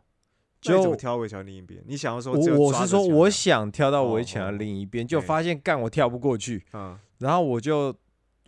[0.60, 1.84] 就跳围墙另一边？
[1.86, 6.98] 你想要说我我是说我想跳到哦围墙的哦另一边，就发现干我跳不过去，嗯。
[7.20, 7.96] 然后我就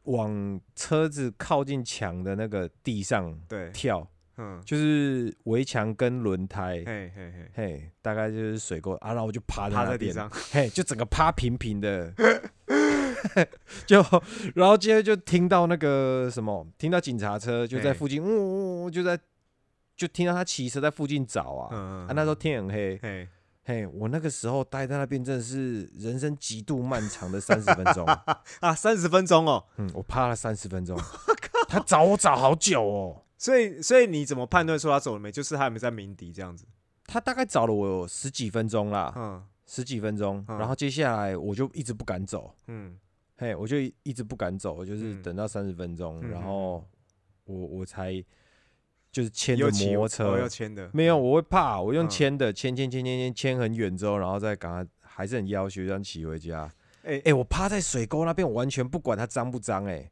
[0.03, 4.07] 往车子靠近墙的那个地上对，跳，
[4.37, 6.83] 嗯，就是围墙跟轮胎。
[6.85, 12.13] 嘿嘿嘿，嘿，大概就是水沟啊，然后我就趴在那边，趴在地上，嘿，就整个趴平平的，
[13.85, 14.03] 就
[14.55, 19.19] 然后接着就听到那个什么，听到警察车就在附近，呜呜、呜，就在
[19.99, 23.27] 就听到他骑车在附近找啊，嗯啊，那时候天很黑，嘿，
[23.65, 28.05] 嘿，我那个时候待在那边真的是人生极度漫长的三十分钟，
[28.61, 29.65] 啊，三十分钟哦。
[29.75, 30.97] 嗯，我趴了三十分钟，
[31.67, 35.29] 他找我找好久哦，所以，所以你怎么判断说他走了没？
[35.29, 36.65] 就是他有没有在鸣笛这样子？
[37.05, 39.43] 他大概找了我十几分钟啦，嗯。
[39.65, 40.57] 十几分钟，嗯。
[40.57, 42.55] 然后接下来我就一直不敢走。
[42.67, 42.97] 嗯。
[43.37, 45.21] 嘿，我就一直不敢走，我就是嗯。
[45.21, 46.31] 等到三十分钟，嗯。
[46.31, 46.83] 然后
[47.43, 48.23] 我我才
[49.11, 52.09] 就是牵着摩托车，要牵的，没有，我会怕，我用嗯。
[52.09, 56.69] 牵的，牵牵牵牵牵牵很远之后，然后再赶快还是很要求这样骑回家。
[57.03, 60.11] 哎哎、我趴在水沟那边，我完全不管它脏不脏，哎，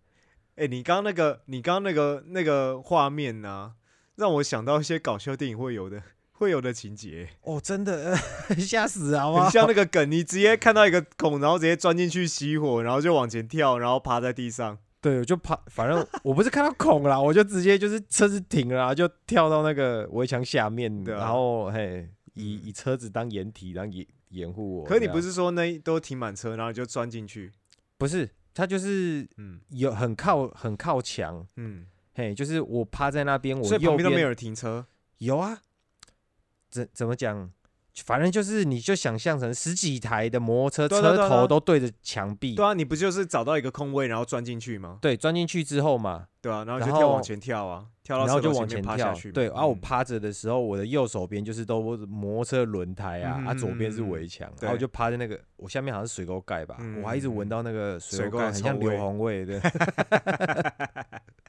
[0.55, 3.73] 哎，你刚刚那个，你刚刚那个那个画面呢，
[4.15, 6.01] 让我想到一些搞笑电影会有的
[6.33, 8.15] 会有的情节，哦，真的？
[8.57, 9.51] 吓死好吗很？
[9.51, 14.79] 像那个梗，你直接看到一个孔，然后直接钻进去熄火，然后就往前跳，然后趴在地上。
[14.99, 24.85] 对，我就趴，反正我不是看到孔啦，我就直接就是车子停了啦，就跳到那个围墙下面，对啊然后嘿，以嗯以车子当掩体，然后掩掩护我。
[24.85, 27.51] 可你这样不是说那都停满车，然后你就钻进去？
[27.97, 34.85] 不是，他就是嗯有很靠很靠墙，嗯，嘿，就是我趴在那边，我所以右边旁边都没有人停车。
[35.19, 35.61] 有啊，
[36.69, 37.51] 怎怎么讲？
[38.05, 44.99] 反正就是你就想象成十几台的摩托车，车头都对着墙壁，对啊，你不就是找到一个空位，然后钻进去吗？
[45.01, 49.13] 对，钻进去之后嘛，对啊，然后就跳往前跳啊，跳到然后就往前跳。
[49.33, 59.59] 对，啊，我嗯趴着的时候，我的右手边就是都摩托车轮胎啊，啊，嗯左边是围墙，然后我就趴在那个，我下面好像是水沟盖吧，嗯我还一直嗯闻到那个水水沟盖很像硫磺味的。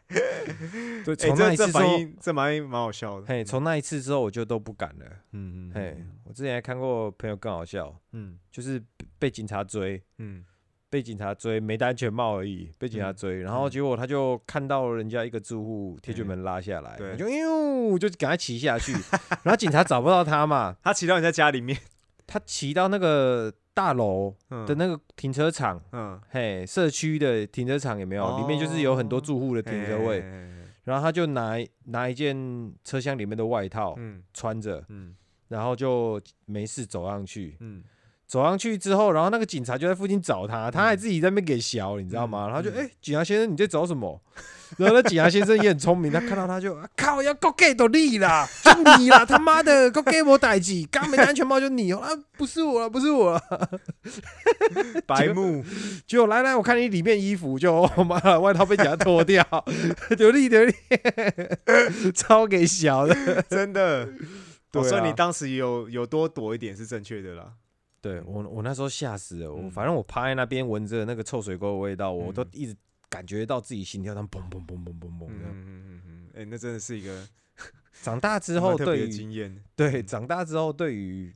[1.04, 3.26] 对，哎，从那一次之后，这蛮蛮好笑的。
[3.26, 5.04] 嘿，从那一次之后我就都不敢了。
[5.32, 10.44] 嗯嗯嘿，我之前还看过朋友更好笑，嗯就是被被警察追，嗯
[10.90, 18.92] 被警察追，没戴安全帽而已，被警察嗯追，然后结果他就看到人家一个住户铁卷嗯门拉下来，对我就呦，就赶快骑下去，
[19.44, 21.78] 然后警察找不到他嘛，他骑到人家家里面
[22.28, 24.64] 他骑到那个大楼嗯。
[24.64, 26.20] 的那个停车场，嗯。
[26.30, 28.38] 嘿，社区的停车场有没有？
[28.38, 30.68] 里面就是有很多住户的停车位，嘿嘿嘿嘿。
[30.84, 31.56] 然后他就拿
[31.86, 34.22] 拿一件车厢里面的外套嗯。
[34.32, 35.16] 穿着，嗯。
[35.48, 37.82] 然后就没事走上去，嗯
[38.28, 42.44] 走上去之后，然后那个警察就在附近找他，他还自己在那边给小，你知道吗？
[42.46, 44.20] 嗯然后就哎、警察先生你在找什么？
[44.76, 53.40] 然后那警察先生也很聪明，他看到他就、啊、靠，要够给都你啦，就你啦，他妈的，够给我代志，刚没戴安全帽就你哦，啊，不是我了，不是我了，
[55.08, 55.64] 白目，
[56.06, 59.42] 就来来，我看你里面衣服，就我妈的外套被警察脱掉，
[60.18, 63.42] 丢你丢你，超给小的。
[63.48, 64.06] 真的。
[64.70, 67.52] 对哦所以你啊当时有有多躲一点是正确的啦。
[68.00, 69.70] 对我，我那时候吓死了，我嗯。
[69.70, 72.48] 反正我趴在那边闻着那个臭水沟的味道，我都嗯。
[72.52, 72.76] 一直
[73.08, 75.52] 感觉到自己心跳上砰砰砰砰砰砰嗯这样。
[75.54, 77.26] 嗯嗯嗯，哎，那真的是一个
[78.02, 79.62] 长大之后对于经验。
[79.74, 80.06] 对嗯。
[80.06, 81.32] 长大之后对于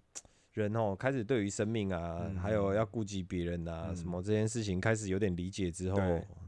[0.52, 3.96] 人哦，开始对于生命啊，嗯还有要顾及别人啊，嗯。
[3.96, 5.98] 什么这件事情开始有点理解之后，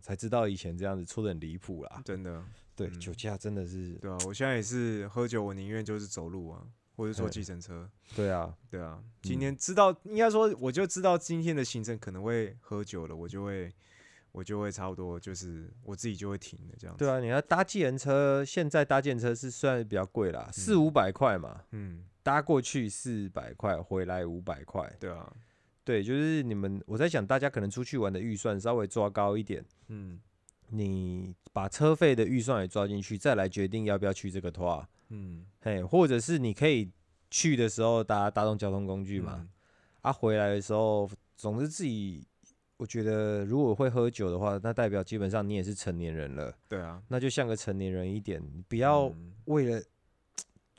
[0.03, 2.03] 才知道以前这样子错的很离谱啦。
[2.05, 2.43] 真的，
[2.77, 3.01] 对，嗯。
[3.01, 6.63] 酒驾真的是，对啊，我现在也是喝酒，我宁愿就是走路啊，
[6.97, 7.89] 或者坐计程车。
[8.15, 13.73] 对啊，对啊，今嗯天知道，应该说我就知道今天的行程可能会喝酒了，我就会
[14.33, 17.05] 我就会差不多就是我自己就会停的这样子。
[17.05, 24.91] 对啊，你要搭计程车，现在搭计程车是算比较贵啦，四嗯五百块嘛，嗯，搭过去四百块，回来五百块。
[24.99, 25.33] 对啊，
[25.85, 30.21] 对，就是你们，我在想大家可能出去玩的预算稍微抓高一点，嗯
[30.69, 34.85] 你把车费的预算也抓进去，再来决定要不要去这个团。
[35.09, 36.91] 嗯，嘿，或者是你可以
[37.31, 39.49] 去的时候搭大众交通工具嘛，嗯
[40.03, 42.27] 啊，回来的时候，总之自己，
[42.77, 49.83] 我觉得如果会喝酒的话，那代表基本上你也是成年人了，对啊，那就像个成年人一点，你不要嗯为了。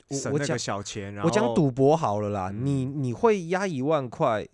[0.08, 4.46] 我我讲省那个小钱，然后我讲赌博好了啦，你嗯你会压一万块，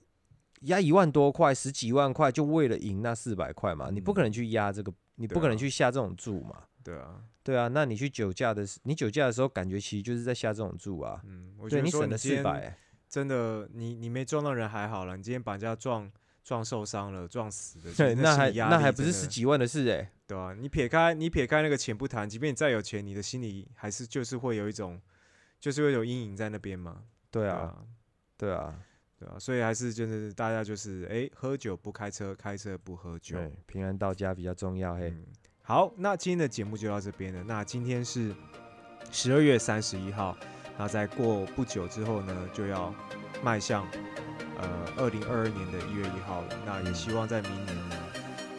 [0.62, 3.90] 压一万多块，十几万块，就为了赢那四百块嘛？
[3.90, 6.62] 你不嗯可能去压这个，你不可能啊去下这种注嘛？
[6.82, 11.20] 对啊，对啊，那你去酒驾的时，你酒驾的时候，感觉其实就是在下这种注啊。
[11.24, 12.78] 嗯，我觉得你省了四百，
[13.08, 16.10] 真的，你你没撞到人还好了，你今天把人家撞
[16.44, 25.00] 撞受伤了，撞死的，其对，那还那还不是十几万的事哎、对啊，你撇开你撇开那个钱不谈，即便你再有钱，你的心里还是就是会有一种，
[25.60, 27.02] 就是会有阴影在那边嘛。
[27.30, 27.84] 对啊，
[28.36, 28.78] 对啊，
[29.18, 33.36] 对啊，所以还是就是大家就是哎、喝酒不开车，开车不喝酒。
[33.36, 35.08] 对，平安到家比较重要嘿。
[35.10, 35.26] 嗯，
[35.72, 37.42] 好，那今天的节目就到这边了。
[37.44, 38.34] 那今天是
[39.10, 40.36] 十二月三十一号，
[40.76, 42.94] 那在过不久之后呢，就要
[43.42, 43.88] 迈向
[44.60, 44.68] 呃
[44.98, 46.48] 二零二二年的一月一号了。
[46.66, 47.96] 那也嗯希望在明年呢，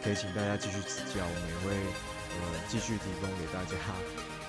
[0.02, 3.76] 可以请大家继续指教，我们也会呃继续提供给大家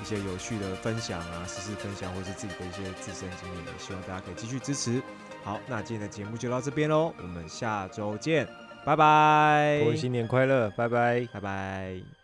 [0.01, 4.99] 一些有趣的分享啊，实时分享，或是自己的一些自身经验，也希望大家可以继续支持。
[5.43, 8.47] 好，那今天的节目就到这边喽，我们下周见，
[8.83, 11.27] 拜拜，各位新年快乐，拜拜。
[11.31, 12.14] 拜拜。